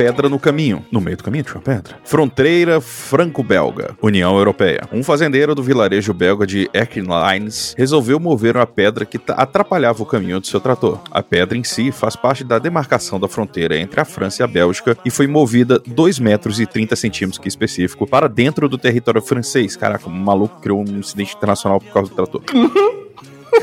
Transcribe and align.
Pedra 0.00 0.30
no 0.30 0.38
caminho. 0.38 0.82
No 0.90 0.98
meio 0.98 1.18
do 1.18 1.22
caminho 1.22 1.44
tinha 1.44 1.56
uma 1.56 1.62
pedra. 1.62 1.94
Fronteira 2.04 2.80
franco-belga, 2.80 3.94
União 4.00 4.34
Europeia. 4.38 4.88
Um 4.90 5.04
fazendeiro 5.04 5.54
do 5.54 5.62
vilarejo 5.62 6.14
belga 6.14 6.46
de 6.46 6.70
Erkenlines 6.72 7.74
resolveu 7.76 8.18
mover 8.18 8.56
uma 8.56 8.66
pedra 8.66 9.04
que 9.04 9.20
atrapalhava 9.28 10.02
o 10.02 10.06
caminho 10.06 10.40
do 10.40 10.46
seu 10.46 10.58
trator. 10.58 10.98
A 11.10 11.22
pedra 11.22 11.58
em 11.58 11.62
si 11.62 11.92
faz 11.92 12.16
parte 12.16 12.42
da 12.42 12.58
demarcação 12.58 13.20
da 13.20 13.28
fronteira 13.28 13.76
entre 13.76 14.00
a 14.00 14.06
França 14.06 14.42
e 14.42 14.44
a 14.44 14.46
Bélgica 14.46 14.96
e 15.04 15.10
foi 15.10 15.26
movida 15.26 15.78
2 15.86 16.18
metros 16.18 16.58
e 16.60 16.64
30 16.64 16.96
centímetros, 16.96 17.38
que 17.38 17.48
é 17.48 17.50
específico, 17.50 18.06
para 18.06 18.26
dentro 18.26 18.70
do 18.70 18.78
território 18.78 19.20
francês. 19.20 19.76
Caraca, 19.76 20.08
um 20.08 20.12
maluco 20.12 20.62
criou 20.62 20.80
um 20.80 20.98
incidente 20.98 21.36
internacional 21.36 21.78
por 21.78 21.92
causa 21.92 22.08
do 22.08 22.16
trator. 22.16 22.42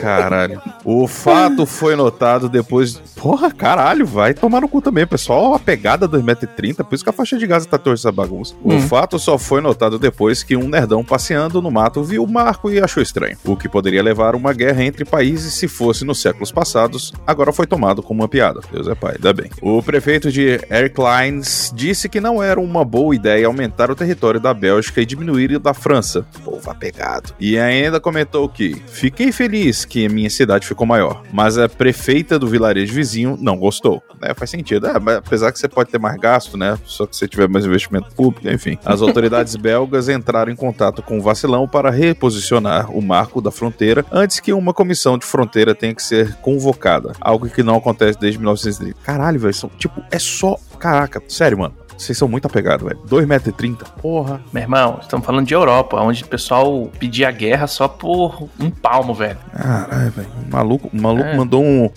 Caralho. 0.01 0.61
O 0.85 1.07
fato 1.07 1.65
foi 1.65 1.95
notado 1.95 2.47
depois. 2.49 2.93
Porra, 3.15 3.51
caralho, 3.51 4.05
vai 4.05 4.33
tomar 4.33 4.61
no 4.61 4.67
cu 4.67 4.81
também, 4.81 5.05
pessoal. 5.07 5.53
A 5.53 5.59
pegada 5.59 6.07
2,30m, 6.07 6.83
por 6.83 6.95
isso 6.95 7.03
que 7.03 7.09
a 7.09 7.13
faixa 7.13 7.37
de 7.37 7.47
gás 7.47 7.65
tá 7.65 7.77
torta 7.77 7.99
essa 7.99 8.11
bagunça. 8.11 8.53
O 8.63 8.73
Hum. 8.73 8.81
fato 8.81 9.17
só 9.17 9.37
foi 9.37 9.59
notado 9.61 9.97
depois 9.97 10.43
que 10.43 10.55
um 10.55 10.67
nerdão 10.69 11.03
passeando 11.03 11.61
no 11.61 11.71
mato 11.71 12.03
viu 12.03 12.23
o 12.23 12.27
marco 12.31 12.69
e 12.71 12.79
achou 12.79 13.01
estranho. 13.01 13.37
O 13.45 13.55
que 13.55 13.67
poderia 13.67 14.03
levar 14.03 14.33
a 14.33 14.37
uma 14.37 14.53
guerra 14.53 14.83
entre 14.83 15.03
países 15.03 15.53
se 15.53 15.67
fosse 15.67 16.05
nos 16.05 16.21
séculos 16.21 16.51
passados, 16.51 17.13
agora 17.25 17.51
foi 17.51 17.65
tomado 17.65 18.03
como 18.03 18.21
uma 18.21 18.27
piada. 18.29 18.61
Deus 18.71 18.87
é 18.87 18.95
pai, 18.95 19.15
ainda 19.15 19.33
bem. 19.33 19.49
O 19.61 19.81
prefeito 19.81 20.31
de 20.31 20.59
Erklines 20.69 21.71
disse 21.75 22.07
que 22.09 22.19
não 22.21 22.41
era 22.41 22.59
uma 22.59 22.83
boa 22.85 23.15
ideia 23.15 23.47
aumentar 23.47 23.89
o 23.91 23.95
território 23.95 24.39
da 24.39 24.53
Bélgica 24.53 25.01
e 25.01 25.05
diminuir 25.05 25.51
o 25.53 25.59
da 25.59 25.73
França. 25.73 26.25
Povo 26.43 26.69
apegado. 26.69 27.33
E 27.39 27.57
ainda 27.57 27.99
comentou 27.99 28.47
que 28.49 28.75
fiquei 28.87 29.31
feliz 29.31 29.76
que 29.85 30.05
a 30.05 30.09
minha 30.09 30.29
cidade 30.29 30.67
ficou 30.67 30.85
maior, 30.85 31.23
mas 31.31 31.57
a 31.57 31.67
prefeita 31.67 32.37
do 32.39 32.47
vilarejo 32.47 32.93
vizinho 32.93 33.37
não 33.39 33.57
gostou. 33.57 34.01
É, 34.21 34.33
faz 34.33 34.49
sentido. 34.49 34.87
É, 34.87 34.99
mas 34.99 35.17
apesar 35.17 35.51
que 35.51 35.59
você 35.59 35.67
pode 35.67 35.89
ter 35.89 35.99
mais 35.99 36.17
gasto, 36.17 36.57
né? 36.57 36.77
Só 36.85 37.05
que 37.05 37.15
você 37.15 37.27
tiver 37.27 37.47
mais 37.47 37.65
investimento 37.65 38.13
público, 38.15 38.49
enfim. 38.49 38.77
As 38.83 39.01
autoridades 39.01 39.55
belgas 39.57 40.09
entraram 40.09 40.51
em 40.51 40.55
contato 40.55 41.01
com 41.01 41.17
o 41.17 41.21
vacilão 41.21 41.67
para 41.67 41.89
reposicionar 41.89 42.91
o 42.91 43.01
marco 43.01 43.41
da 43.41 43.51
fronteira 43.51 44.05
antes 44.11 44.39
que 44.39 44.51
uma 44.53 44.73
comissão 44.73 45.17
de 45.17 45.25
fronteira 45.25 45.75
tenha 45.75 45.93
que 45.93 46.03
ser 46.03 46.35
convocada. 46.35 47.13
Algo 47.21 47.49
que 47.49 47.63
não 47.63 47.75
acontece 47.75 48.19
desde 48.19 48.39
1930. 48.39 48.97
Caralho, 49.03 49.39
velho. 49.39 49.53
Tipo, 49.77 50.01
é 50.11 50.19
só. 50.19 50.57
Caraca, 50.79 51.21
sério, 51.27 51.59
mano. 51.59 51.86
Vocês 51.97 52.17
são 52.17 52.27
muito 52.27 52.45
apegados, 52.45 52.85
velho. 52.87 52.99
2,30m. 53.09 53.83
Porra. 54.01 54.39
Meu 54.53 54.61
irmão, 54.63 54.99
estamos 55.01 55.25
falando 55.25 55.47
de 55.47 55.53
Europa, 55.53 55.99
onde 55.99 56.23
o 56.23 56.27
pessoal 56.27 56.89
pedia 56.99 57.31
guerra 57.31 57.65
só 57.67 57.87
por 57.87 58.47
um 58.59 58.69
palmo, 58.69 59.13
velho. 59.13 59.37
Caralho, 59.51 60.11
velho. 60.11 60.27
O 60.47 60.51
maluco, 60.53 60.89
o 60.93 61.01
maluco 61.01 61.27
É. 61.29 61.35
mandou 61.37 61.63
um. 61.63 61.89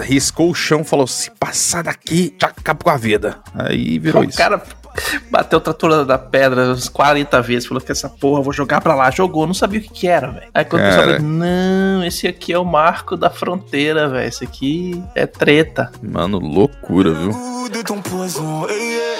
Riscou 0.00 0.50
o 0.50 0.54
chão 0.54 0.84
falou: 0.84 1.06
se 1.06 1.30
passar 1.32 1.82
daqui, 1.82 2.34
já 2.40 2.48
acaba 2.48 2.78
com 2.82 2.90
a 2.90 2.96
vida. 2.96 3.36
Aí 3.54 3.98
virou 3.98 4.22
o 4.22 4.24
isso. 4.24 4.38
cara 4.38 4.62
bateu 5.30 5.58
o 5.58 5.60
trator 5.60 6.04
da 6.04 6.18
pedra 6.18 6.70
uns 6.72 6.88
40 6.88 7.40
vezes, 7.42 7.66
falou 7.68 7.80
que 7.80 7.92
essa 7.92 8.08
porra, 8.08 8.42
vou 8.42 8.52
jogar 8.52 8.80
pra 8.80 8.94
lá. 8.94 9.10
Jogou, 9.10 9.46
não 9.46 9.54
sabia 9.54 9.80
o 9.80 9.82
que 9.82 9.90
que 9.90 10.08
era, 10.08 10.28
velho. 10.30 10.46
Aí 10.54 10.64
quando 10.64 10.82
o 10.82 10.84
pessoal 10.86 11.06
Cara. 11.06 11.16
falou, 11.18 11.32
não, 11.32 12.04
esse 12.04 12.26
aqui 12.26 12.52
é 12.52 12.58
o 12.58 12.64
marco 12.64 13.16
da 13.16 13.30
fronteira, 13.30 14.08
velho. 14.08 14.28
Esse 14.28 14.44
aqui 14.44 15.02
é 15.14 15.26
treta. 15.26 15.90
Mano, 16.02 16.38
loucura, 16.38 17.12
viu? 17.12 17.30
goût 17.32 17.68
de 17.70 17.82
ton 17.84 18.00
poison. 18.00 18.66
eh. 18.70 19.18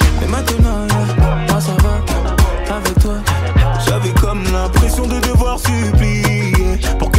J'avais 3.86 4.12
comme 4.20 4.42
l'impression 4.44 5.06
de 5.06 5.18
devoir 5.20 5.58
supplier 5.58 6.78
pour 6.98 7.10
que 7.10 7.17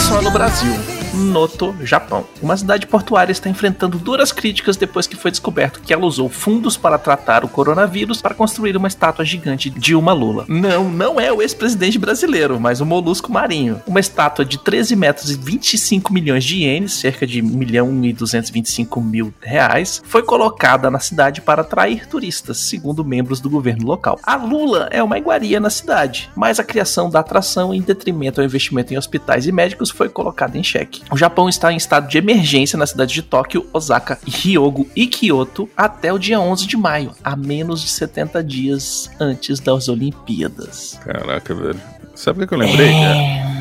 só 0.00 0.22
no 0.22 0.30
Brasil. 0.30 0.89
Noto, 1.30 1.76
Japão. 1.82 2.26
Uma 2.42 2.56
cidade 2.56 2.86
portuária 2.88 3.30
está 3.30 3.48
enfrentando 3.48 3.98
duras 3.98 4.32
críticas 4.32 4.76
depois 4.76 5.06
que 5.06 5.16
foi 5.16 5.30
descoberto 5.30 5.80
que 5.80 5.94
ela 5.94 6.04
usou 6.04 6.28
fundos 6.28 6.76
para 6.76 6.98
tratar 6.98 7.44
o 7.44 7.48
coronavírus 7.48 8.20
para 8.20 8.34
construir 8.34 8.76
uma 8.76 8.88
estátua 8.88 9.24
gigante 9.24 9.70
de 9.70 9.94
uma 9.94 10.12
lula. 10.12 10.44
Não, 10.48 10.90
não 10.90 11.20
é 11.20 11.32
o 11.32 11.40
ex-presidente 11.40 11.98
brasileiro, 11.98 12.58
mas 12.58 12.80
o 12.80 12.86
molusco 12.86 13.32
marinho. 13.32 13.80
Uma 13.86 14.00
estátua 14.00 14.44
de 14.44 14.58
13 14.58 14.96
metros 14.96 15.30
e 15.30 15.36
25 15.36 16.12
milhões 16.12 16.42
de 16.42 16.64
ienes, 16.64 16.94
cerca 16.94 17.24
de 17.26 17.40
1 17.40 17.46
milhão 17.46 18.04
e 18.04 18.12
225 18.12 19.00
mil 19.00 19.32
reais, 19.40 20.02
foi 20.04 20.24
colocada 20.24 20.90
na 20.90 20.98
cidade 20.98 21.40
para 21.40 21.62
atrair 21.62 22.08
turistas, 22.08 22.58
segundo 22.58 23.04
membros 23.04 23.38
do 23.40 23.48
governo 23.48 23.86
local. 23.86 24.18
A 24.24 24.34
lula 24.34 24.88
é 24.90 25.00
uma 25.00 25.16
iguaria 25.16 25.60
na 25.60 25.70
cidade, 25.70 26.28
mas 26.34 26.58
a 26.58 26.64
criação 26.64 27.08
da 27.08 27.20
atração 27.20 27.72
em 27.72 27.80
detrimento 27.80 28.40
ao 28.40 28.44
investimento 28.44 28.92
em 28.92 28.98
hospitais 28.98 29.46
e 29.46 29.52
médicos 29.52 29.90
foi 29.90 30.08
colocada 30.08 30.58
em 30.58 30.64
xeque. 30.64 31.02
O 31.10 31.19
Japão 31.20 31.50
está 31.50 31.70
em 31.70 31.76
estado 31.76 32.08
de 32.08 32.16
emergência 32.16 32.78
na 32.78 32.86
cidade 32.86 33.12
de 33.12 33.20
Tóquio, 33.20 33.66
Osaka, 33.74 34.18
Hyogo 34.26 34.88
e 34.96 35.06
Kyoto 35.06 35.68
até 35.76 36.10
o 36.10 36.18
dia 36.18 36.40
11 36.40 36.66
de 36.66 36.78
maio, 36.78 37.12
a 37.22 37.36
menos 37.36 37.82
de 37.82 37.90
70 37.90 38.42
dias 38.42 39.10
antes 39.20 39.60
das 39.60 39.90
Olimpíadas. 39.90 40.98
Caraca, 41.04 41.54
velho. 41.54 41.80
Sabe 42.14 42.44
o 42.44 42.48
que 42.48 42.54
eu 42.54 42.58
lembrei, 42.58 42.90
cara? 42.92 43.59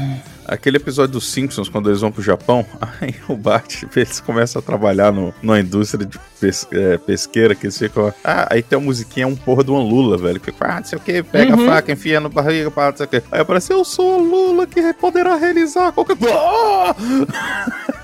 Aquele 0.51 0.77
episódio 0.77 1.13
dos 1.13 1.31
Simpsons, 1.31 1.69
quando 1.69 1.89
eles 1.89 2.01
vão 2.01 2.11
pro 2.11 2.23
Japão, 2.23 2.65
aí 2.99 3.13
o 3.27 3.35
Bart, 3.35 3.83
eles 3.95 4.19
começam 4.19 4.59
a 4.59 4.63
trabalhar 4.63 5.11
no, 5.11 5.31
numa 5.43 5.59
indústria 5.59 6.05
de 6.05 6.19
pes- 6.39 6.67
é, 6.71 6.97
pesqueira, 6.97 7.53
que 7.53 7.67
eles 7.67 7.77
ficam. 7.77 8.11
Ah, 8.23 8.47
aí 8.49 8.63
tem 8.63 8.77
uma 8.79 8.85
musiquinha, 8.85 9.27
um 9.27 9.35
porra 9.35 9.63
de 9.63 9.69
uma 9.69 9.79
Lula, 9.81 10.17
velho. 10.17 10.39
Que 10.39 10.51
ah, 10.59 10.77
não 10.77 10.83
sei 10.83 10.97
o 10.97 11.01
que, 11.01 11.21
pega 11.21 11.55
Uhum. 11.55 11.69
a 11.69 11.75
faca, 11.75 11.91
enfia 11.91 12.19
no 12.19 12.29
barriga, 12.29 12.71
pá, 12.71 12.89
não 12.89 12.97
sei 12.97 13.05
o 13.05 13.09
que. 13.09 13.21
Aí 13.31 13.41
aparece, 13.41 13.71
eu 13.71 13.85
sou 13.85 14.15
a 14.15 14.17
Lula 14.17 14.65
que 14.65 14.91
poderá 14.93 15.35
realizar 15.35 15.91
qualquer 15.91 16.17
coisa. 16.17 16.35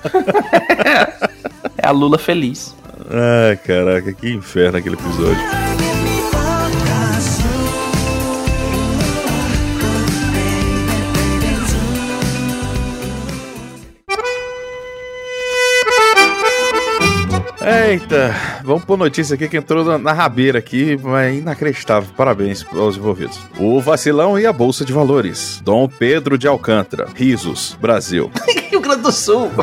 Ah! 0.06 1.30
É 1.78 1.88
a 1.88 1.92
Lula 1.92 2.18
feliz. 2.20 2.76
Ai, 3.10 3.58
caraca, 3.58 4.14
que 4.14 4.30
inferno 4.32 4.78
aquele 4.78 4.96
episódio. 4.96 5.95
Eita, 17.68 18.36
vamos 18.64 18.86
por 18.86 18.96
notícia 18.96 19.34
aqui 19.34 19.50
que 19.50 19.58
entrou 19.58 19.84
na, 19.84 19.98
na 19.98 20.14
rabeira 20.14 20.60
aqui, 20.60 21.00
mas 21.02 21.36
inacreditável. 21.40 22.08
Parabéns 22.16 22.64
aos 22.72 22.96
envolvidos. 22.96 23.40
O 23.58 23.82
vacilão 23.82 24.40
e 24.40 24.46
a 24.46 24.54
Bolsa 24.54 24.86
de 24.86 24.94
Valores. 24.94 25.60
Dom 25.64 25.88
Pedro 25.88 26.38
de 26.38 26.48
Alcântara. 26.48 27.08
Risos, 27.16 27.76
Brasil. 27.82 28.30
Rio 28.70 28.80
Grande 28.82 29.02
do 29.02 29.12
Sul. 29.12 29.50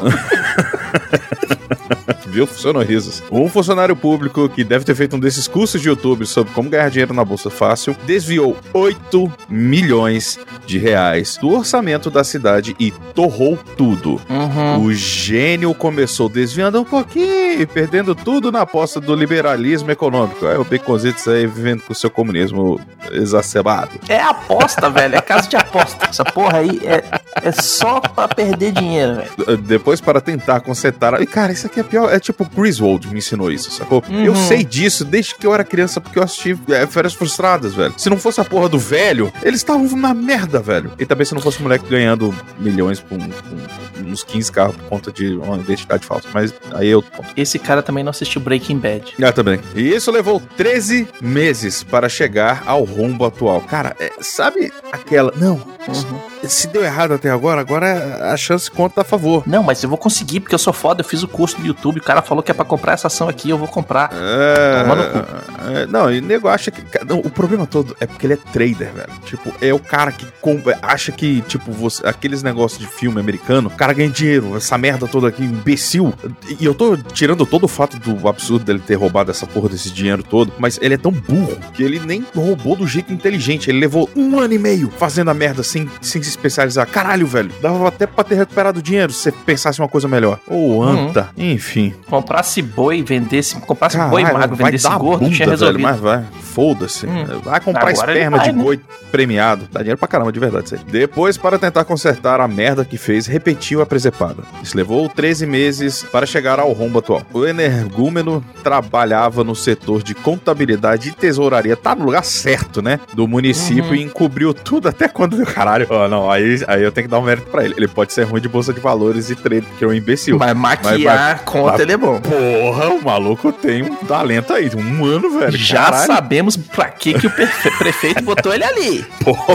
Viu? 2.29 2.47
Funcionou 2.47 2.83
risos. 2.83 3.23
Um 3.31 3.49
funcionário 3.49 3.97
público 3.97 4.49
que 4.49 4.65
deve 4.65 4.85
ter 4.85 4.95
feito 4.95 5.17
um 5.17 5.21
desses 5.21 5.49
cursos 5.49 5.81
de 5.81 5.89
YouTube 5.89 6.27
sobre 6.27 6.53
como 6.53 6.71
ganhar 6.71 6.91
dinheiro 6.91 7.15
na 7.15 7.25
Bolsa 7.25 7.51
Fácil 7.51 7.97
desviou 8.05 8.57
8 8.73 9.33
milhões 9.49 10.39
de 10.67 10.79
reais 10.79 11.37
do 11.37 11.51
orçamento 11.51 12.11
da 12.11 12.25
cidade 12.25 12.75
e 12.79 12.91
torrou 13.15 13.59
tudo. 13.77 14.21
Uhum. 14.29 14.85
O 14.85 14.93
gênio 14.93 15.75
começou 15.75 16.29
desviando 16.29 16.81
um 16.81 16.85
pouquinho, 16.85 17.67
perdendo 17.69 18.15
tudo 18.15 18.53
na 18.53 18.63
aposta 18.63 19.01
do 19.01 19.15
liberalismo 19.15 19.91
econômico. 19.91 20.47
Aí 20.47 20.57
o 20.57 20.65
Baconzitos 20.65 21.27
aí 21.29 21.47
vivendo 21.47 21.83
com 21.83 21.93
o 21.93 21.97
seu 21.97 22.11
comunismo 22.11 22.81
exacerbado. 23.11 23.91
É 24.09 24.21
aposta, 24.21 24.91
velho. 24.91 25.17
É 25.17 25.21
caso 25.21 25.49
de 25.49 25.57
aposta. 25.57 26.09
Essa 26.09 26.25
porra 26.25 26.59
aí 26.59 26.81
é, 26.85 27.03
é 27.43 27.53
só 27.53 28.01
pra 28.01 28.29
perder 28.29 28.73
dinheiro, 28.73 29.17
velho. 29.17 29.57
Depois, 29.59 30.01
para 30.01 30.21
tentar 30.21 30.61
consertar. 30.61 31.21
E, 31.21 31.27
cara, 31.27 31.53
isso 31.53 31.67
aqui 31.67 31.81
é 31.81 31.83
pior. 31.83 32.12
É 32.15 32.21
tipo, 32.21 32.45
Griswold 32.45 33.09
me 33.09 33.19
ensinou 33.19 33.51
isso, 33.51 33.71
sacou? 33.71 34.03
Uhum. 34.09 34.25
Eu 34.25 34.35
sei 34.37 34.65
disso 34.65 35.05
desde 35.05 35.35
que 35.35 35.47
eu 35.47 35.55
era 35.55 35.65
criança, 35.65 36.01
porque 36.01 36.19
eu 36.19 36.23
assisti 36.23 36.59
é, 36.69 36.87
Férias 36.87 37.15
Frustradas, 37.15 37.75
velho. 37.75 37.95
Se 37.97 38.09
não 38.11 38.17
fosse 38.19 38.41
a 38.41 38.45
porra 38.45 38.69
do 38.69 38.79
velho, 38.79 39.33
eles 39.43 39.61
estavam 39.61 39.85
na 39.97 40.13
merda, 40.15 40.61
velho. 40.61 40.93
E 40.99 41.07
também 41.07 41.25
se 41.25 41.35
não 41.35 41.41
fosse 41.41 41.59
o 41.59 41.63
moleque 41.63 41.87
ganhando 41.89 42.35
milhões 42.59 43.01
por, 43.01 43.17
um- 43.19 43.29
por 43.29 44.05
uns 44.05 44.23
15 44.25 44.53
carros 44.53 44.77
por 44.77 44.85
conta 44.89 45.11
de 45.13 45.35
uma 45.37 45.57
identidade 45.59 46.05
falsa. 46.05 46.29
Mas 46.35 46.53
aí 46.75 46.89
eu. 46.89 47.03
Esse 47.37 47.59
cara 47.59 47.83
também 47.83 48.03
não 48.05 48.11
assistiu 48.11 48.41
Breaking 48.41 48.79
Bad. 48.79 49.15
Ah, 49.23 49.33
também. 49.33 49.59
E 49.75 49.89
isso 49.95 50.11
levou 50.11 50.41
13 50.57 51.09
meses 51.21 51.83
para 51.83 52.09
chegar 52.09 52.63
ao 52.67 52.85
rombo 52.85 53.25
atual. 53.25 53.61
Cara, 53.63 53.97
é, 53.99 54.13
sabe 54.21 54.73
aquela. 54.91 55.33
Não. 55.37 55.55
Uhum. 55.89 56.32
Se 56.49 56.67
deu 56.69 56.83
errado 56.83 57.15
até 57.15 57.31
agora, 57.31 57.61
agora 57.61 58.33
a 58.33 58.37
chance 58.37 58.71
conta 58.71 59.03
a 59.03 59.05
favor. 59.05 59.43
Não, 59.47 59.63
mas 59.63 59.83
eu 59.83 59.89
vou 59.89 59.99
conseguir, 59.99 60.41
porque 60.41 60.55
eu 60.55 60.59
sou 60.59 60.73
foda, 60.73 61.01
eu 61.01 61.05
fiz 61.05 61.23
o 61.23 61.29
curso 61.29 61.61
do 61.61 61.67
YouTube, 61.67 61.99
o 61.99 62.03
cara 62.03 62.23
falou 62.23 62.43
que 62.43 62.51
é 62.51 62.55
pra 62.55 62.65
comprar 62.65 62.93
essa 62.93 63.07
ação 63.07 63.29
aqui, 63.29 63.51
eu 63.51 63.59
vou 63.59 63.69
comprar. 63.69 64.09
Toma 64.09 64.97
no 64.97 65.03
É, 65.03 65.83
é, 65.83 65.87
não, 65.87 66.13
e 66.13 66.19
o 66.19 66.23
nego 66.23 66.49
acha 66.49 66.71
que. 66.71 66.83
não, 67.05 67.19
o 67.21 67.31
problema 67.31 67.67
todo 67.67 67.97
é 68.01 68.07
porque 68.07 68.27
ele 68.27 68.35
é 68.35 68.37
trader, 68.37 68.93
velho. 68.93 69.13
Tipo, 69.25 69.53
é 69.61 69.73
o 69.73 69.79
cara 69.79 70.13
que 70.13 70.27
compra, 70.41 70.79
acha 70.83 71.13
que, 71.13 71.41
tipo, 71.43 71.71
você, 71.73 72.07
aqueles 72.07 72.43
negócios 72.43 72.81
de 72.81 72.87
filme 72.87 73.21
americano, 73.21 73.69
o 73.69 73.77
cara 73.77 73.93
ganha 73.93 74.11
dinheiro, 74.11 74.57
essa 74.57 74.77
merda 74.77 75.07
toda 75.07 75.29
aqui, 75.29 75.43
imbecil. 75.43 76.13
E 76.61 76.65
eu 76.65 76.75
tô 76.75 76.97
tirando 76.97 77.47
todo 77.47 77.65
o 77.65 77.69
fato 77.69 77.99
do 77.99 78.29
absurdo 78.29 78.65
dele 78.65 78.81
ter 78.85 78.95
roubado 78.95 79.31
essa 79.31 79.47
porra 79.47 79.69
desse 79.69 79.91
dinheiro 79.91 80.23
todo, 80.23 80.53
mas 80.59 80.79
ele 80.83 80.95
é 80.95 80.99
tão 80.99 81.13
burro 81.13 81.57
que 81.73 81.83
ele 81.83 82.01
nem 82.01 82.25
roubou 82.35 82.77
do 82.77 82.87
jeito 82.87 83.13
inteligente. 83.13 83.71
Ele 83.71 83.81
levou 83.81 84.11
um 84.17 84.39
ano 84.39 84.55
e 84.55 84.59
meio 84.59 84.91
fazendo 84.99 85.31
a 85.31 85.35
merda 85.35 85.63
sem, 85.63 85.89
sem 86.01 86.23
se 86.23 86.32
especializar. 86.33 86.87
Caralho, 86.89 87.27
velho. 87.27 87.51
Dava 87.61 87.89
até 87.89 88.07
pra 88.07 88.25
ter 88.25 88.35
recuperado 88.37 88.83
dinheiro 88.83 89.13
se 89.13 89.21
você 89.23 89.33
pensasse 89.33 89.81
uma 89.81 89.89
coisa 89.89 90.07
melhor. 90.09 90.39
Ou 90.49 90.83
anta. 90.83 91.31
Enfim. 91.37 91.95
Comprasse 92.09 92.61
boi, 92.63 93.03
vendesse, 93.03 93.57
comprasse 93.61 93.97
Caralho, 93.97 94.11
boi 94.13 94.23
magro, 94.25 94.57
vai 94.57 94.67
vendesse 94.67 94.85
dar 94.85 94.99
gordo, 94.99 95.21
bunda, 95.25 95.35
tinha 95.35 95.47
velho, 95.47 95.51
resolvido. 95.59 95.81
mas 95.83 96.01
vai. 96.01 96.25
Foda-se. 96.53 97.07
Hum. 97.07 97.25
Vai 97.43 97.61
comprar 97.61 97.89
Agora 97.89 98.13
esperma 98.13 98.37
vai, 98.37 98.47
de 98.51 98.57
né? 98.57 98.63
boi 98.63 98.81
premiado. 99.11 99.67
Dá 99.73 99.81
dinheiro 99.81 99.99
pra 99.99 100.07
caramba, 100.09 100.31
de 100.33 100.39
verdade 100.41 100.67
isso 100.67 100.75
aí. 100.75 100.81
Depois, 100.87 101.37
para 101.39 101.59
tentar 101.59 101.85
consertar 101.85 102.41
a 102.41 102.49
merda 102.49 102.85
que 102.85 102.99
fez, 102.99 103.27
repetiu 103.27 103.81
a 103.81 103.87
presepada. 103.87 104.43
Isso 104.63 104.77
levou 104.77 105.09
13 105.09 105.47
meses 105.47 106.03
para 106.13 106.27
chegar 106.27 106.59
ao 106.61 106.73
rombo 106.73 106.99
atual. 106.99 107.23
O 107.33 107.47
energúmeno 107.47 108.45
trabalhava 108.63 109.43
no 109.45 109.55
setor 109.55 110.03
de 110.03 110.15
contabilidade 110.15 111.09
e 111.09 111.13
tesouraria. 111.13 111.77
Tá 111.77 111.95
no 111.95 112.05
lugar 112.05 112.25
certo, 112.25 112.83
né? 112.83 113.01
Do 113.15 113.27
município 113.29 113.83
Uhum. 113.91 113.95
e 113.95 114.03
encobriu 114.03 114.53
tudo 114.53 114.89
até 114.89 115.09
quando. 115.09 115.43
Caralho, 115.47 115.87
ó, 115.91 116.09
não, 116.09 116.22
aí, 116.31 116.63
aí 116.67 116.83
eu 116.83 116.93
tenho 116.93 117.07
que 117.07 117.11
dar 117.11 117.19
um 117.19 117.23
mérito 117.23 117.47
pra 117.51 117.65
ele. 117.65 117.75
Ele 117.77 117.89
pode 117.89 118.13
ser 118.13 118.25
ruim 118.25 118.41
de 118.41 118.49
bolsa 118.49 118.73
de 118.73 118.81
valores 118.81 119.31
e 119.31 119.35
trade, 119.37 119.67
porque 119.67 119.85
é 119.85 119.89
um 119.89 119.93
imbecil. 119.95 120.39
Mas 120.39 120.57
maquiar 120.57 121.43
conta, 121.45 121.73
mas- 121.73 121.81
ele 121.81 121.93
é 121.93 121.97
bom. 121.97 122.21
Porra, 122.21 122.89
o 122.91 123.03
maluco 123.03 123.53
tem 123.53 123.83
um 123.83 123.95
talento 123.97 124.53
aí, 124.53 124.71
um 124.75 125.05
ano, 125.05 125.39
velho. 125.39 125.57
Já 125.57 125.85
Caralho. 125.85 126.07
sabemos 126.07 126.57
pra 126.57 126.87
que, 126.87 127.15
que 127.15 127.27
o 127.27 127.31
prefeito 127.79 128.23
botou 128.23 128.53
ele 128.55 128.65
ali. 128.65 129.05
Porra, 129.25 129.55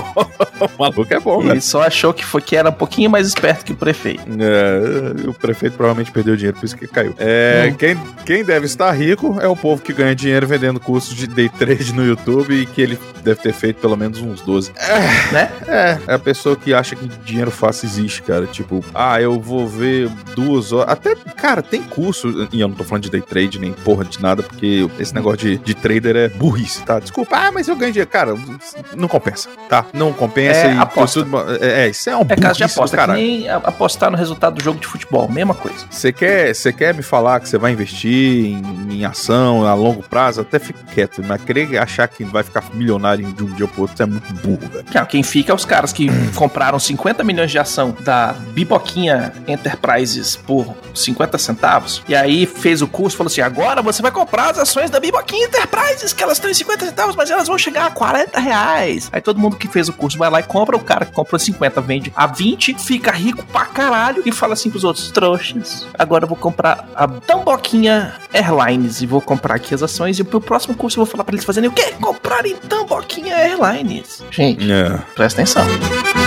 o 0.61 0.79
maluco 0.79 1.07
é 1.13 1.19
bom, 1.19 1.39
Ele 1.41 1.49
velho. 1.49 1.61
só 1.61 1.81
achou 1.83 2.13
que, 2.13 2.25
foi, 2.25 2.41
que 2.41 2.55
era 2.55 2.69
um 2.69 2.73
pouquinho 2.73 3.09
mais 3.09 3.27
esperto 3.27 3.65
que 3.65 3.71
o 3.71 3.75
prefeito. 3.75 4.23
É, 4.39 5.27
o 5.29 5.33
prefeito 5.33 5.75
provavelmente 5.77 6.11
perdeu 6.11 6.35
dinheiro, 6.35 6.57
por 6.57 6.65
isso 6.65 6.75
que 6.77 6.87
caiu. 6.87 7.13
É, 7.17 7.69
Hum. 7.71 7.75
quem, 7.75 7.97
quem 8.25 8.43
deve 8.43 8.65
estar 8.65 8.91
rico 8.91 9.37
é 9.41 9.47
o 9.47 9.55
povo 9.55 9.81
que 9.81 9.93
ganha 9.93 10.15
dinheiro 10.15 10.45
vendendo 10.47 10.79
cursos 10.79 11.15
de 11.15 11.27
day 11.27 11.49
trade 11.49 11.93
no 11.93 12.05
YouTube 12.05 12.53
e 12.53 12.65
que 12.65 12.81
ele 12.81 12.99
deve 13.23 13.39
ter 13.41 13.53
feito 13.53 13.77
pelo 13.79 13.95
menos 13.95 14.19
uns 14.21 14.41
12. 14.41 14.71
Né? 15.31 15.49
É, 15.67 15.97
é 16.07 16.13
a 16.13 16.19
pessoa 16.19 16.55
que 16.57 16.73
acha 16.73 16.95
que 16.95 17.07
dinheiro 17.25 17.51
fácil 17.51 17.85
existe, 17.87 18.21
cara. 18.23 18.45
Tipo, 18.47 18.83
ah, 18.93 19.21
eu 19.21 19.39
vou 19.39 19.67
ver 19.67 20.09
duas 20.35 20.71
horas. 20.71 20.91
Até, 20.91 21.15
cara, 21.15 21.61
tem 21.61 21.81
curso, 21.83 22.47
e 22.51 22.59
eu 22.61 22.67
não 22.67 22.75
tô 22.75 22.83
falando 22.83 23.03
de 23.03 23.09
day 23.09 23.21
trade 23.21 23.59
nem 23.59 23.71
porra 23.73 24.03
de 24.05 24.21
nada, 24.21 24.43
porque 24.43 24.87
esse 24.99 25.13
negócio 25.13 25.37
de, 25.39 25.57
de 25.57 25.73
trader 25.73 26.15
é 26.15 26.29
burrice, 26.29 26.81
tá? 26.83 26.99
Desculpa, 26.99 27.35
ah, 27.37 27.51
mas 27.51 27.67
eu 27.67 27.75
ganho 27.75 27.91
dinheiro. 27.91 28.09
Cara, 28.09 28.35
não 28.95 29.07
compensa, 29.07 29.49
tá? 29.69 29.85
Não 29.93 30.11
compensa 30.13 30.67
É 30.67 30.73
e 30.75 30.77
aposta. 30.77 31.23
tudo- 31.23 31.37
é, 31.63 31.85
é, 31.85 31.89
isso 31.89 32.09
é 32.09 32.17
um 32.17 32.25
É 32.27 32.35
caso 32.35 32.57
de 32.57 32.63
aposta, 32.63 32.97
que 32.97 33.07
nem 33.13 33.49
apostar 33.49 34.09
no 34.11 34.17
resultado 34.17 34.55
do 34.55 34.63
jogo 34.63 34.79
de 34.79 34.87
futebol, 34.87 35.27
mesma 35.29 35.53
coisa. 35.53 35.85
Você 35.89 36.11
quer, 36.11 36.53
quer 36.77 36.93
me 36.93 37.03
falar 37.03 37.39
que 37.39 37.49
você 37.49 37.57
vai 37.57 37.71
investir 37.71 38.45
em, 38.45 38.87
em 38.99 39.05
ação 39.05 39.65
a 39.65 39.73
longo 39.73 40.01
prazo? 40.03 40.41
Até 40.41 40.59
fico 40.59 40.79
quieto, 40.93 41.23
mas 41.27 41.41
querer 41.43 41.77
achar 41.77 42.07
que 42.07 42.23
vai 42.23 42.43
ficar 42.43 42.63
milionário 42.73 43.31
de 43.33 43.43
um 43.43 43.47
dia 43.47 43.67
pro 43.67 43.81
outro 43.83 44.01
é 44.01 44.05
muito 44.05 44.33
burro, 44.35 44.69
velho. 44.71 44.85
Não, 44.93 45.05
quem 45.05 45.23
fica 45.23 45.51
é 45.51 45.55
os 45.55 45.65
caras 45.65 45.91
que 45.93 46.07
compraram 46.47 46.79
50 46.79 47.25
milhões 47.25 47.51
de 47.51 47.59
ação 47.59 47.95
da 47.99 48.31
Biboquinha 48.31 49.33
Enterprises 49.45 50.37
por 50.37 50.73
50 50.95 51.37
centavos. 51.37 52.01
E 52.07 52.15
aí 52.15 52.45
fez 52.45 52.81
o 52.81 52.87
curso 52.87 53.15
e 53.15 53.17
falou 53.17 53.27
assim: 53.27 53.41
agora 53.41 53.81
você 53.81 54.01
vai 54.01 54.11
comprar 54.11 54.51
as 54.51 54.59
ações 54.59 54.89
da 54.89 54.97
Biboquinha 54.99 55.45
Enterprises, 55.45 56.13
que 56.13 56.23
elas 56.23 56.37
estão 56.37 56.49
em 56.49 56.53
50 56.53 56.85
centavos, 56.85 57.15
mas 57.15 57.29
elas 57.29 57.49
vão 57.49 57.57
chegar 57.57 57.87
a 57.87 57.91
40 57.91 58.39
reais. 58.39 59.09
Aí 59.11 59.19
todo 59.19 59.39
mundo 59.39 59.57
que 59.57 59.67
fez 59.67 59.89
o 59.89 59.93
curso 59.93 60.17
vai 60.17 60.29
lá 60.29 60.39
e 60.39 60.43
compra, 60.43 60.77
o 60.77 60.79
cara 60.79 61.05
que 61.05 61.11
comprou 61.11 61.37
50 61.37 61.81
vende 61.81 62.13
a 62.15 62.25
20, 62.25 62.75
fica 62.79 63.11
rico 63.11 63.45
pra 63.47 63.65
caralho 63.65 64.23
e 64.25 64.31
fala 64.31 64.53
assim 64.53 64.69
pros 64.69 64.85
outros: 64.85 65.11
trouxas, 65.11 65.85
agora 65.99 66.23
eu 66.23 66.29
vou 66.29 66.37
comprar 66.37 66.87
a 66.95 67.07
Tamboquinha 67.07 68.15
Airlines 68.33 69.01
e 69.01 69.05
vou 69.05 69.19
comprar 69.19 69.55
aqui 69.55 69.75
as 69.75 69.83
ações. 69.83 70.17
E 70.17 70.23
pro 70.23 70.39
próximo 70.39 70.75
curso 70.75 70.97
eu 70.97 71.03
vou 71.03 71.11
falar 71.11 71.25
pra 71.25 71.35
eles 71.35 71.45
fazerem 71.45 71.69
o 71.69 71.73
quê? 71.73 71.93
Comprarem 71.99 72.55
Tamboquinha 72.55 73.35
Airlines. 73.35 74.23
Gente. 74.31 74.71
É. 74.71 74.97
Presta 75.13 75.41
atenção. 75.41 76.26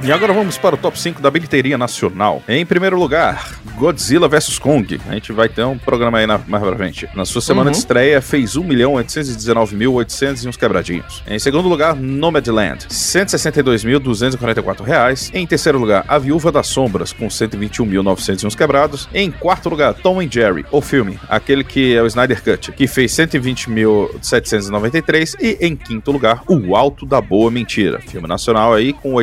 E 0.00 0.12
agora 0.12 0.32
vamos 0.32 0.56
para 0.56 0.76
o 0.76 0.78
top 0.78 0.96
5 0.98 1.20
da 1.20 1.28
bilheteria 1.30 1.76
nacional. 1.76 2.40
Em 2.48 2.64
primeiro 2.64 2.96
lugar, 2.98 3.58
Godzilla 3.76 4.28
vs 4.28 4.56
Kong. 4.58 4.98
A 5.08 5.14
gente 5.14 5.32
vai 5.32 5.48
ter 5.48 5.64
um 5.64 5.76
programa 5.76 6.18
aí 6.18 6.26
na, 6.26 6.38
mais 6.46 6.62
pra 6.64 6.76
frente. 6.76 7.08
Na 7.14 7.24
sua 7.24 7.40
semana 7.42 7.70
Uhum. 7.70 7.72
de 7.72 7.78
estreia, 7.78 8.22
fez 8.22 8.56
1.819.800 8.56 10.44
e 10.44 10.48
uns 10.48 10.56
quebradinhos. 10.56 11.22
Em 11.26 11.38
segundo 11.40 11.68
lugar, 11.68 11.96
Nomadland, 11.96 12.86
162.244 12.88 14.84
reais. 14.84 15.30
Em 15.34 15.44
terceiro 15.46 15.78
lugar, 15.80 16.04
A 16.06 16.16
Viúva 16.16 16.52
das 16.52 16.68
Sombras, 16.68 17.12
com 17.12 17.26
121.900 17.28 18.44
e 18.44 18.46
uns 18.46 18.54
quebrados. 18.54 19.08
Em 19.12 19.30
quarto 19.32 19.68
lugar, 19.68 19.94
Tom 19.94 20.20
and 20.20 20.30
Jerry, 20.30 20.64
o 20.70 20.80
filme, 20.80 21.18
aquele 21.28 21.64
que 21.64 21.96
é 21.96 22.02
o 22.02 22.06
Snyder 22.06 22.40
Cut, 22.42 22.70
que 22.72 22.86
fez 22.86 23.10
120.793. 23.12 25.34
E 25.40 25.58
em 25.60 25.74
quinto 25.74 26.12
lugar, 26.12 26.42
O 26.46 26.76
Alto 26.76 27.04
da 27.04 27.20
Boa 27.20 27.50
Mentira, 27.50 28.00
filme 28.00 28.28
nacional 28.28 28.72
aí 28.74 28.92
com 28.92 29.14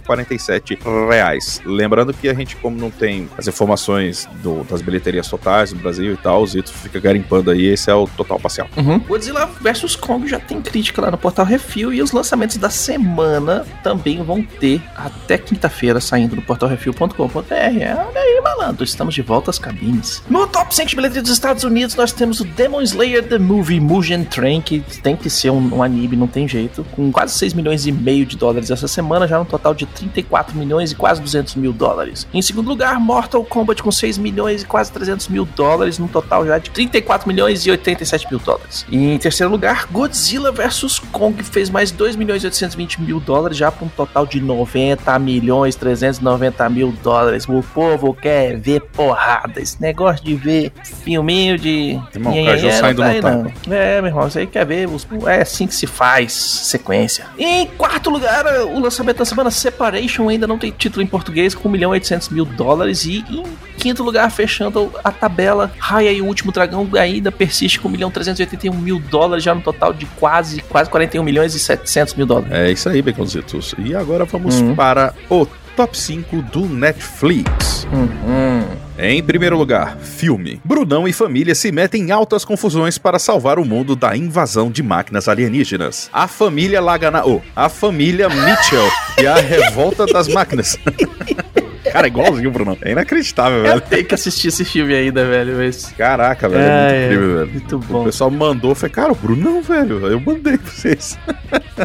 86.047 0.00 0.78
reais. 1.08 1.60
Lembrando 1.64 2.12
que 2.12 2.28
a 2.28 2.34
gente, 2.34 2.56
como 2.56 2.76
não 2.78 2.90
tem 2.90 3.28
as 3.36 3.46
informações 3.46 4.28
do- 4.42 4.64
das 4.64 4.82
bilheterias 4.82 5.28
totais 5.28 5.72
no 5.72 5.78
Brasil 5.80 6.12
e 6.12 6.16
tal, 6.16 6.42
o 6.42 6.46
Zito 6.46 6.72
fica 6.72 6.98
garimpando 7.00 7.50
aí, 7.50 7.66
esse 7.66 7.90
é 7.90 7.94
o 7.94 8.06
total 8.06 8.38
parcial. 8.38 8.68
Uhum. 8.76 8.98
Godzilla 9.00 9.46
vs 9.60 9.96
Kong 9.96 10.26
já 10.28 10.38
tem 10.38 10.60
crítica 10.60 11.00
lá 11.02 11.10
no 11.10 11.18
Portal 11.18 11.44
Refil 11.44 11.92
e 11.92 12.02
os 12.02 12.12
lançamentos 12.12 12.56
da 12.56 12.70
semana 12.70 13.64
também 13.82 14.22
vão 14.22 14.42
ter 14.42 14.80
até 14.96 15.38
quinta-feira 15.38 16.00
saindo 16.00 16.36
no 16.36 16.42
portalrefil.com.br. 16.42 17.52
É, 17.52 17.94
olha 17.94 18.20
aí, 18.20 18.40
malandro, 18.42 18.84
estamos 18.84 19.14
de 19.14 19.22
volta 19.22 19.50
às 19.50 19.58
cabines. 19.58 20.22
No 20.28 20.46
top 20.46 20.74
5 20.74 20.88
de 20.90 20.96
bilheteria 20.96 21.22
dos 21.22 21.30
Estados 21.32 21.64
Unidos, 21.64 21.94
nós 21.94 22.12
temos 22.12 22.40
o 22.40 22.44
Demon 22.44 22.82
Slayer 22.82 23.26
The 23.26 23.38
Movie 23.38 23.80
Mugen 23.80 24.24
Train, 24.24 24.60
que 24.60 24.80
tem 25.02 25.16
que 25.16 25.28
ser 25.30 25.50
um, 25.50 25.76
um 25.76 25.82
anime, 25.82 26.16
não 26.16 26.26
tem 26.26 26.46
jeito, 26.46 26.84
com 26.92 27.10
quase 27.10 27.34
6 27.38 27.54
milhões 27.54 27.86
e 27.86 27.92
meio 27.92 28.24
de 28.26 28.36
dólares 28.36 28.70
essa 28.70 28.88
semana, 28.88 29.26
já 29.26 29.38
no 29.38 29.44
total 29.44 29.74
de 29.74 29.86
34 29.94 30.56
milhões 30.56 30.92
e 30.92 30.94
quase 30.94 31.20
200 31.20 31.54
mil 31.56 31.72
dólares. 31.72 32.26
Em 32.32 32.42
segundo 32.42 32.68
lugar, 32.68 32.98
Mortal 33.00 33.44
Kombat 33.44 33.82
com 33.82 33.90
6 33.90 34.18
milhões 34.18 34.62
e 34.62 34.66
quase 34.66 34.92
300 34.92 35.28
mil 35.28 35.44
dólares, 35.44 35.98
num 35.98 36.08
total 36.08 36.46
já 36.46 36.58
de 36.58 36.70
34 36.70 37.28
milhões 37.28 37.64
e 37.66 37.70
87 37.70 38.28
mil 38.30 38.38
dólares. 38.38 38.86
E 38.88 39.14
em 39.14 39.18
terceiro 39.18 39.50
lugar, 39.50 39.86
Godzilla 39.90 40.52
vs 40.52 40.98
Kong 41.12 41.42
fez 41.42 41.70
mais 41.70 41.90
2 41.90 42.16
milhões 42.16 42.42
e 42.42 42.46
820 42.46 43.02
mil 43.02 43.20
dólares, 43.20 43.56
já 43.56 43.70
para 43.70 43.86
um 43.86 43.88
total 43.88 44.26
de 44.26 44.40
90 44.40 45.18
milhões 45.18 45.74
390 45.76 46.68
mil 46.68 46.92
dólares. 47.02 47.46
O 47.48 47.62
povo 47.62 48.14
quer 48.14 48.58
ver 48.58 48.80
porrada. 48.80 49.60
Esse 49.60 49.80
negócio 49.80 50.24
de 50.24 50.34
ver 50.34 50.72
filminho 50.82 51.58
de. 51.58 52.00
Irmão, 52.14 52.32
Caju 52.32 52.66
nhe, 52.66 52.72
não 52.72 52.80
saindo 52.80 53.02
no 53.04 53.20
tapa. 53.20 53.52
É, 53.70 54.00
meu 54.00 54.10
irmão, 54.10 54.30
você 54.30 54.40
aí 54.40 54.46
quer 54.46 54.66
ver. 54.66 54.88
É 55.26 55.42
assim 55.42 55.66
que 55.66 55.74
se 55.74 55.86
faz 55.86 56.32
sequência. 56.32 57.26
E 57.38 57.44
em 57.44 57.66
quarto 57.66 58.10
lugar, 58.10 58.44
o 58.66 58.78
lançamento 58.80 59.18
da 59.18 59.24
semana 59.24 59.50
Separation 59.82 60.28
ainda 60.28 60.46
não 60.46 60.58
tem 60.58 60.72
título 60.72 61.02
em 61.02 61.06
português, 61.06 61.54
com 61.54 61.68
1 61.68 61.72
milhão 61.72 61.90
e 61.92 61.98
800 61.98 62.30
mil 62.30 62.44
dólares. 62.44 63.04
E 63.04 63.18
em 63.30 63.44
quinto 63.78 64.02
lugar, 64.02 64.28
fechando 64.30 64.90
a 65.04 65.12
tabela, 65.12 65.70
Raya 65.78 66.10
e 66.10 66.20
o 66.20 66.26
Último 66.26 66.50
Dragão 66.50 66.88
ainda 66.98 67.30
persiste 67.30 67.78
com 67.78 67.86
1 67.88 67.90
milhão 67.92 68.08
e 68.10 68.12
381 68.12 68.74
mil 68.74 68.98
dólares, 68.98 69.44
já 69.44 69.54
no 69.54 69.60
total 69.60 69.92
de 69.92 70.04
quase, 70.06 70.60
quase 70.62 70.90
41 70.90 71.22
milhões 71.22 71.54
e 71.54 71.60
700 71.60 72.14
mil 72.14 72.26
dólares. 72.26 72.50
É 72.52 72.72
isso 72.72 72.88
aí, 72.88 73.00
Baconzitos. 73.00 73.74
E 73.78 73.94
agora 73.94 74.24
vamos 74.24 74.60
Uhum. 74.60 74.74
para 74.74 75.14
o 75.30 75.46
top 75.78 75.96
5 75.96 76.42
do 76.42 76.66
Netflix. 76.66 77.86
Uhum. 77.92 78.66
Em 78.98 79.22
primeiro 79.22 79.56
lugar, 79.56 79.96
filme. 79.98 80.60
Brunão 80.64 81.06
e 81.06 81.12
família 81.12 81.54
se 81.54 81.70
metem 81.70 82.02
em 82.02 82.10
altas 82.10 82.44
confusões 82.44 82.98
para 82.98 83.16
salvar 83.16 83.60
o 83.60 83.64
mundo 83.64 83.94
da 83.94 84.16
invasão 84.16 84.72
de 84.72 84.82
máquinas 84.82 85.28
alienígenas. 85.28 86.10
A 86.12 86.26
família 86.26 86.80
Lagana... 86.80 87.24
Oh, 87.24 87.40
a 87.54 87.68
família 87.68 88.28
Mitchell 88.28 88.90
e 89.22 89.26
a 89.28 89.36
revolta 89.36 90.04
das 90.04 90.26
máquinas. 90.26 90.76
Cara, 91.92 92.06
é 92.06 92.08
igualzinho, 92.08 92.50
Bruno. 92.50 92.76
É 92.82 92.92
inacreditável, 92.92 93.58
Eu 93.58 93.64
velho. 93.64 93.80
tenho 93.82 94.04
que 94.04 94.14
assistir 94.14 94.48
esse 94.48 94.64
filme 94.64 94.94
ainda, 94.94 95.24
velho. 95.24 95.56
Mas... 95.56 95.92
Caraca, 95.96 96.48
velho. 96.48 96.62
É, 96.62 96.68
É, 96.68 96.80
muito 96.80 96.92
é. 96.92 97.04
incrível, 97.06 97.34
velho. 97.38 97.50
Muito 97.52 97.76
O 97.76 97.78
bom. 97.80 98.04
pessoal 98.04 98.30
mandou, 98.30 98.74
foi, 98.74 98.88
cara, 98.88 99.12
o 99.12 99.14
Bruno 99.14 99.38
não, 99.50 99.62
velho. 99.62 100.06
Eu 100.06 100.20
mandei 100.20 100.56
pra 100.58 100.70
vocês. 100.70 101.18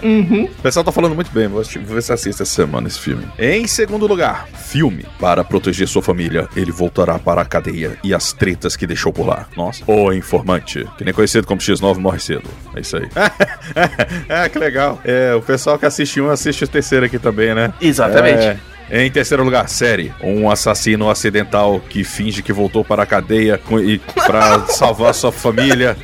Uhum. 0.04 0.46
O 0.46 0.62
pessoal 0.62 0.84
tá 0.84 0.92
falando 0.92 1.16
muito 1.16 1.32
bem, 1.32 1.48
vou, 1.48 1.64
vou 1.64 1.96
ver 1.96 2.02
se 2.04 2.12
assista 2.14 2.44
essa 2.44 2.54
semana 2.54 2.88
esse 2.88 3.00
filme. 3.00 3.24
Em 3.40 3.68
segundo 3.68 4.08
lugar, 4.08 4.48
filme. 4.48 5.06
Para 5.20 5.44
proteger 5.44 5.88
sua 5.88 6.02
família, 6.02 6.48
ele 6.56 6.72
voltará 6.72 7.18
para 7.20 7.42
a 7.42 7.46
cadeia 7.46 7.98
e 8.04 8.14
as 8.14 8.34
tretas 8.34 8.76
que 8.76 8.86
deixou 8.88 9.14
por 9.14 9.26
lá. 9.28 9.48
Nossa. 9.56 9.84
O 9.88 10.12
Informante, 10.12 10.86
que 10.98 11.04
nem 11.06 11.14
conhecido 11.14 11.46
como 11.48 11.60
X9 11.62 11.98
morre 11.98 12.20
cedo. 12.20 12.50
É 12.76 12.80
isso 12.82 12.98
aí. 12.98 13.08
é, 14.28 14.50
que 14.50 14.60
legal. 14.60 15.00
É, 15.04 15.34
o 15.36 15.42
pessoal 15.42 15.78
que 15.78 15.86
assiste 15.86 16.20
um 16.22 16.30
assiste 16.30 16.64
o 16.64 16.68
terceiro 16.68 17.06
aqui 17.06 17.20
também, 17.20 17.54
né? 17.54 17.74
Exatamente. 17.82 18.44
É. 18.44 18.58
Em 18.96 19.10
terceiro 19.10 19.44
lugar, 19.44 19.68
série. 19.68 20.14
Um 20.22 20.52
assassino 20.52 21.10
acidental 21.10 21.80
que 21.90 22.04
finge 22.04 22.44
que 22.44 22.54
voltou 22.54 22.86
para 22.86 23.02
a 23.02 23.06
cadeia 23.08 23.58
com- 23.58 23.80
e 23.80 23.98
para 23.98 24.68
salvar 24.68 25.16
sua 25.16 25.32
família. 25.32 25.98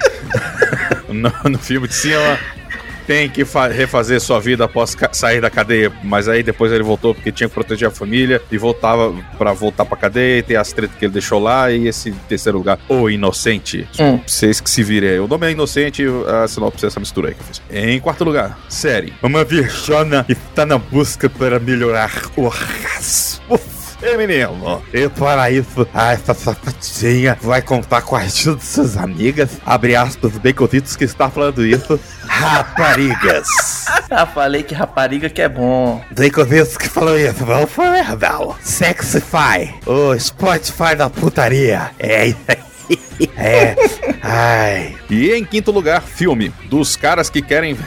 no, 1.07 1.31
no 1.51 1.59
filme 1.59 1.87
de 1.87 1.93
cima. 1.93 2.39
Tem 3.09 3.27
que 3.27 3.43
fa- 3.43 3.67
refazer 3.69 4.21
sua 4.21 4.39
vida 4.39 4.65
após 4.65 4.95
sair 5.13 5.41
da 5.41 5.49
cadeia, 5.49 5.91
mas 6.03 6.27
aí 6.27 6.43
depois 6.43 6.71
ele 6.71 6.83
voltou 6.83 7.15
porque 7.15 7.31
tinha 7.31 7.49
que 7.49 7.55
proteger 7.55 7.87
a 7.87 7.91
família 7.91 8.39
e 8.51 8.57
voltava 8.59 9.11
para 9.35 9.51
voltar 9.51 9.83
pra 9.83 9.97
cadeia 9.97 10.37
e 10.37 10.43
tem 10.43 10.55
as 10.55 10.71
tretas 10.71 10.95
que 10.95 11.05
ele 11.05 11.13
deixou 11.13 11.39
lá. 11.39 11.71
E 11.71 11.87
esse 11.87 12.11
terceiro 12.27 12.59
lugar, 12.59 12.77
O 12.87 13.09
Inocente. 13.09 13.87
Hum. 13.99 14.19
Vocês 14.27 14.61
que 14.61 14.69
se 14.69 14.83
virem 14.83 15.09
aí. 15.09 15.19
O 15.19 15.27
nome 15.27 15.47
é 15.47 15.51
Inocente, 15.51 16.03
a 16.43 16.47
sinopse 16.47 16.85
é 16.85 16.87
essa 16.87 16.99
mistura 16.99 17.29
aí 17.29 17.33
que 17.33 17.41
eu 17.41 17.45
fiz. 17.47 17.61
Em 17.71 17.99
quarto 17.99 18.23
lugar, 18.23 18.59
série. 18.69 19.11
Uma 19.23 19.43
virgona 19.43 20.23
está 20.29 20.63
na 20.63 20.77
busca 20.77 21.27
para 21.27 21.59
melhorar 21.59 22.11
o 22.37 22.47
orgasmo 23.99 24.09
feminino. 24.09 24.81
E 24.93 25.09
para 25.09 25.51
isso, 25.51 25.87
a 25.93 26.13
essa 26.13 26.33
sapatinha 26.33 27.37
vai 27.41 27.61
contar 27.61 28.01
com 28.01 28.15
a 28.15 28.19
ajuda 28.19 28.57
de 28.57 28.65
suas 28.65 28.97
amigas, 28.97 29.49
abre 29.65 29.95
aspas, 29.95 30.37
bem 30.37 30.53
contidos 30.53 30.95
que 30.95 31.03
está 31.03 31.29
falando 31.29 31.65
isso, 31.65 31.99
raparigas. 32.25 33.47
Ah, 34.09 34.25
falei 34.25 34.63
que 34.63 34.73
rapariga 34.73 35.29
que 35.29 35.41
é 35.41 35.49
bom. 35.49 36.03
Bem 36.11 36.31
contidos 36.31 36.77
que 36.77 36.89
falou 36.89 37.17
isso, 37.17 37.45
vamos 37.45 37.71
for 37.71 37.91
verdade. 37.91 38.55
Sexify, 38.61 39.73
o 39.85 40.17
Spotify 40.17 40.95
da 40.95 41.09
putaria. 41.09 41.91
É 41.99 42.27
isso 42.27 42.39
aí. 42.47 42.69
É. 43.37 43.75
Ai. 44.21 44.95
E 45.09 45.31
em 45.31 45.45
quinto 45.45 45.71
lugar, 45.71 46.01
filme. 46.01 46.51
Dos 46.69 46.95
caras 46.95 47.29
que 47.29 47.41
querem. 47.41 47.77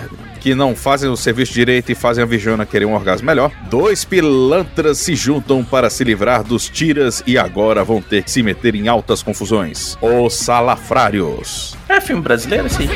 Que 0.42 0.54
não 0.54 0.74
fazem 0.74 1.08
o 1.08 1.16
serviço 1.16 1.52
direito 1.52 1.92
e 1.92 1.94
fazem 1.94 2.22
a 2.22 2.26
Virgona 2.26 2.66
querer 2.66 2.84
um 2.84 2.94
orgasmo 2.94 3.26
melhor. 3.26 3.52
Dois 3.70 4.04
pilantras 4.04 4.98
se 4.98 5.14
juntam 5.14 5.64
para 5.64 5.88
se 5.88 6.02
livrar 6.02 6.42
dos 6.42 6.68
tiras 6.68 7.22
e 7.26 7.38
agora 7.38 7.84
vão 7.84 8.02
ter 8.02 8.24
que 8.24 8.30
se 8.30 8.42
meter 8.42 8.74
em 8.74 8.88
altas 8.88 9.22
confusões. 9.22 9.96
Os 10.02 10.34
salafrários. 10.34 11.76
É 11.88 12.00
filme 12.00 12.22
brasileiro, 12.22 12.68
sim. 12.68 12.88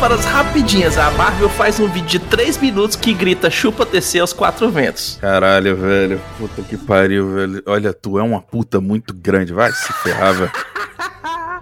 Para 0.00 0.14
as 0.14 0.24
rapidinhas. 0.24 0.96
A 0.96 1.10
Marvel 1.10 1.50
faz 1.50 1.78
um 1.78 1.86
vídeo 1.86 2.08
de 2.08 2.18
3 2.20 2.56
minutos 2.56 2.96
que 2.96 3.12
grita 3.12 3.50
chupa 3.50 3.84
TC 3.84 4.20
aos 4.20 4.32
quatro 4.32 4.70
ventos. 4.70 5.18
Caralho, 5.20 5.76
velho. 5.76 6.18
Puta 6.38 6.62
que 6.62 6.78
pariu, 6.78 7.34
velho. 7.34 7.62
Olha, 7.66 7.92
tu 7.92 8.18
é 8.18 8.22
uma 8.22 8.40
puta 8.40 8.80
muito 8.80 9.12
grande. 9.12 9.52
Vai 9.52 9.70
se 9.70 9.92
ferrar, 10.02 10.32
velho. 10.32 10.50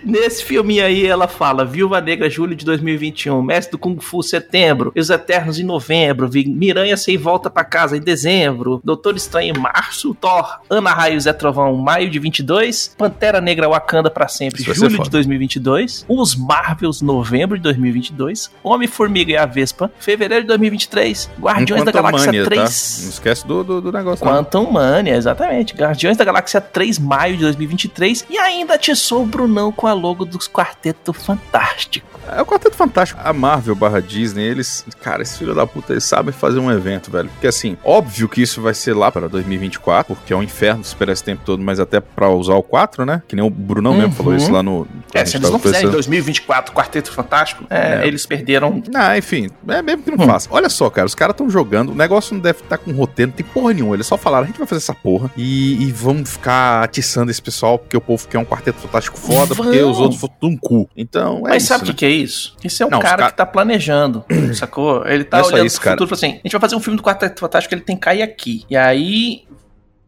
Nesse 0.05 0.45
filminho 0.45 0.85
aí, 0.85 1.07
ela 1.07 1.29
fala: 1.29 1.65
Viúva 1.65 2.01
Negra, 2.01 2.29
julho 2.31 2.55
de 2.55 2.65
2021, 2.65 3.43
Mestre 3.43 3.73
do 3.73 3.79
Kung 3.79 3.99
Fu, 4.01 4.23
setembro, 4.23 4.93
Os 4.97 5.11
Eternos 5.11 5.59
em 5.59 5.65
novembro, 5.65 6.29
Miranha 6.47 6.97
sem 6.97 7.17
volta 7.17 7.51
pra 7.51 7.65
casa 7.65 7.97
em 7.97 8.01
dezembro, 8.01 8.81
Doutor 8.85 9.17
Estranho 9.17 9.55
em 9.55 9.59
março, 9.59 10.15
Thor, 10.15 10.61
Ana 10.69 10.93
Raio 10.93 11.21
Zé 11.21 11.33
Trovão, 11.33 11.75
maio 11.77 12.11
de 12.11 12.19
22, 12.19 12.95
Pantera 12.97 13.41
Negra 13.41 13.69
Wakanda 13.69 14.11
pra 14.11 14.29
sempre, 14.29 14.63
Isso 14.63 14.75
julho 14.75 15.03
de 15.03 15.11
2022, 15.11 16.05
Os 16.09 16.35
Marvels, 16.35 17.03
novembro 17.03 17.57
de 17.57 17.63
2022, 17.63 18.51
Homem-Formiga 18.63 19.33
e 19.33 19.37
a 19.37 19.47
Vespa, 19.47 19.91
fevereiro 19.99 20.45
de 20.45 20.49
2023, 20.49 21.31
Guardiões 21.41 21.85
da 21.85 21.93
Galáxia 21.93 22.27
Mania, 22.27 22.45
3. 22.45 22.59
Tá? 22.61 23.03
Não 23.03 23.11
esquece 23.11 23.47
do, 23.47 23.65
do, 23.65 23.81
do 23.81 23.93
negócio. 23.93 24.25
não. 24.25 24.33
Quantum 24.33 24.71
Mania, 24.71 25.15
exatamente. 25.17 25.75
Guardiões 25.75 26.17
da 26.17 26.25
Galáxia 26.25 26.61
3, 26.61 26.99
maio 26.99 27.37
de 27.37 27.43
2023. 27.43 28.27
E 28.31 28.39
ainda 28.39 28.75
atiçou 28.75 29.23
o 29.23 29.27
Brunão 29.27 29.73
com 29.73 29.88
a 29.89 29.95
logo 29.95 30.25
dos 30.25 30.49
Quarteto 30.49 31.13
Fantástico. 31.13 32.07
É 32.31 32.43
o 32.43 32.47
Quarteto 32.47 32.77
Fantástico. 32.77 33.21
A 33.25 33.33
Marvel 33.33 33.75
barra 33.75 34.01
Disney, 34.03 34.43
eles. 34.45 34.85
Cara, 35.01 35.23
esses 35.23 35.39
filhos 35.39 35.57
da 35.57 35.67
puta, 35.67 35.93
eles 35.95 36.05
sabem 36.05 36.33
fazer 36.33 36.59
um 36.59 36.71
evento, 36.71 37.11
velho. 37.11 37.29
Porque 37.31 37.47
assim, 37.47 37.77
óbvio 37.83 38.29
que 38.29 38.43
isso 38.43 38.61
vai 38.61 38.75
ser 38.75 38.95
lá 38.95 39.11
para 39.11 39.29
2024, 39.29 40.15
porque 40.15 40.33
é 40.33 40.37
um 40.37 40.43
inferno 40.43 40.83
esperar 40.83 41.13
esse 41.13 41.25
tempo 41.25 41.43
todo, 41.45 41.63
mas 41.63 41.81
até 41.81 42.01
pra 42.01 42.29
usar 42.29 42.55
o 42.55 42.63
4, 42.63 43.07
né? 43.07 43.23
Que 43.27 43.35
nem 43.35 43.45
o 43.45 43.49
Brunão 43.51 43.93
mesmo 43.95 44.09
Uhum. 44.09 44.13
falou 44.13 44.35
isso 44.37 44.53
lá 44.53 44.63
no. 44.63 44.87
É, 45.15 45.25
se 45.25 45.37
eles 45.37 45.49
não 45.51 45.59
fizerem 45.59 45.81
em 45.89 45.91
conversando. 45.91 45.93
2024 45.93 46.75
Quarteto 46.75 47.11
Fantástico, 47.13 47.65
é, 47.71 48.03
É. 48.03 48.07
eles 48.07 48.27
perderam. 48.27 48.83
Ah, 48.95 49.17
enfim, 49.17 49.49
é 49.69 49.81
mesmo 49.83 50.03
que 50.03 50.11
não 50.11 50.25
Hum. 50.25 50.29
faça. 50.29 50.49
Olha 50.53 50.69
só, 50.69 50.89
cara, 50.91 51.07
os 51.07 51.15
caras 51.15 51.35
estão 51.35 51.49
jogando, 51.49 51.93
o 51.93 51.95
negócio 51.95 52.35
não 52.35 52.41
deve 52.41 52.61
estar 52.61 52.79
com 52.79 52.93
roteiro, 52.93 53.31
não 53.31 53.37
tem 53.37 53.47
porra 53.47 53.73
nenhuma. 53.73 53.95
Eles 53.95 54.07
só 54.07 54.17
falaram, 54.17 54.45
a 54.45 54.47
gente 54.47 54.59
vai 54.59 54.67
fazer 54.67 54.81
essa 54.83 54.95
porra 54.95 55.31
e, 55.37 55.83
e 55.83 55.93
vamos 55.93 56.31
ficar 56.31 56.83
atiçando 56.85 57.31
esse 57.31 57.41
pessoal, 57.41 57.79
porque 57.79 57.97
o 57.97 58.01
povo 58.01 58.27
quer 58.29 58.39
um 58.39 58.45
quarteto 58.45 58.79
fantástico 58.81 59.19
foda, 59.19 59.55
porque 59.55 59.81
os 59.83 59.99
outros 59.99 60.21
foram 60.21 60.35
um 60.43 60.57
cu. 60.57 60.89
Então, 60.97 61.39
é 61.47 61.51
Mas 61.51 61.63
isso, 61.63 61.69
sabe 61.69 61.85
o 61.85 61.87
né? 61.87 61.93
que, 61.93 61.99
que 61.99 62.05
é 62.07 62.11
isso? 62.11 62.57
Isso 62.63 62.83
é 62.83 62.87
um 62.87 62.91
Não, 62.91 63.01
cara 63.01 63.31
que 63.31 63.37
tá 63.37 63.47
planejando, 63.47 64.25
sacou? 64.55 65.07
Ele 65.07 65.25
tá 65.25 65.39
Não 65.39 65.45
é 65.45 65.53
olhando 65.53 65.67
isso, 65.67 65.77
pro 65.77 65.85
cara. 65.85 65.97
futuro 65.97 66.09
e 66.09 66.11
fala 66.11 66.17
assim: 66.33 66.39
a 66.39 66.43
gente 66.43 66.53
vai 66.53 66.61
fazer 66.61 66.77
um 66.77 66.81
filme 66.81 66.97
do 66.97 67.03
Quarteto 67.03 67.41
Fantástico, 67.41 67.75
ele 67.75 67.83
tem 67.83 67.97
que 67.97 68.03
cair 68.03 68.23
aqui. 68.23 68.65
E 68.69 68.77
aí. 68.77 69.48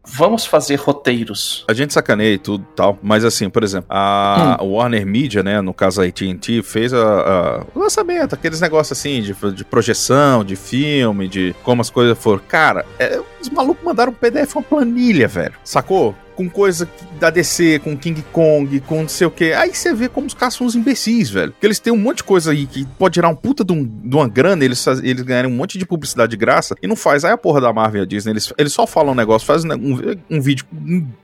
Vamos 0.03 0.45
fazer 0.45 0.75
roteiros. 0.75 1.63
A 1.67 1.73
gente 1.73 1.93
sacaneia 1.93 2.33
e 2.33 2.37
tudo 2.37 2.65
e 2.71 2.75
tal, 2.75 2.97
mas 3.03 3.23
assim, 3.23 3.49
por 3.49 3.63
exemplo, 3.63 3.87
a 3.89 4.57
Hum. 4.61 4.73
Warner 4.73 5.05
Media, 5.05 5.43
né, 5.43 5.61
no 5.61 5.73
caso 5.73 6.01
a 6.01 6.05
AT&T, 6.05 6.63
fez 6.63 6.93
a, 6.93 6.97
a- 6.99 7.63
o 7.75 7.79
lançamento, 7.79 8.33
aqueles 8.33 8.59
negócios 8.59 8.97
assim, 8.97 9.21
de, 9.21 9.33
de 9.53 9.63
projeção, 9.63 10.43
de 10.43 10.55
filme, 10.55 11.27
de 11.27 11.55
como 11.63 11.81
as 11.81 11.89
coisas 11.89 12.17
foram. 12.17 12.41
Cara, 12.47 12.85
é, 12.97 13.21
os 13.39 13.49
malucos 13.49 13.83
mandaram 13.83 14.11
um 14.11 14.15
PDF, 14.15 14.55
uma 14.55 14.63
planilha, 14.63 15.27
velho, 15.27 15.53
sacou? 15.63 16.15
Com 16.41 16.49
coisa 16.49 16.89
da 17.19 17.29
DC, 17.29 17.79
com 17.83 17.95
King 17.95 18.23
Kong, 18.31 18.79
com 18.81 19.01
não 19.03 19.07
sei 19.09 19.27
o 19.27 19.31
que. 19.31 19.53
Aí 19.53 19.73
você 19.75 19.93
vê 19.93 20.09
como 20.09 20.25
os 20.25 20.33
caras 20.33 20.55
são 20.55 20.65
uns 20.65 20.75
imbecis, 20.75 21.29
velho. 21.29 21.51
Porque 21.51 21.67
eles 21.67 21.77
têm 21.79 21.93
um 21.93 21.97
monte 21.97 22.17
de 22.17 22.23
coisa 22.23 22.51
aí 22.51 22.65
que 22.65 22.83
pode 22.97 23.15
gerar 23.15 23.29
um 23.29 23.35
puta 23.35 23.63
de, 23.63 23.71
um- 23.73 23.83
de 23.85 24.15
uma 24.15 24.27
grana, 24.27 24.65
eles, 24.65 24.85
eles 25.03 25.21
ganharem 25.21 25.51
um 25.51 25.53
monte 25.55 25.77
de 25.77 25.85
publicidade 25.85 26.31
de 26.31 26.37
graça 26.37 26.75
e 26.81 26.87
não 26.87 26.95
faz. 26.95 27.23
Aí 27.23 27.31
a 27.31 27.37
porra 27.37 27.61
da 27.61 27.71
Marvel 27.71 28.01
e 28.01 28.03
a 28.03 28.07
Disney, 28.07 28.31
eles, 28.33 28.51
eles 28.57 28.73
só 28.73 28.87
falam 28.87 29.11
um 29.11 29.15
negócio, 29.15 29.45
fazem 29.45 29.71
um, 29.71 30.17
um 30.29 30.41
vídeo 30.41 30.65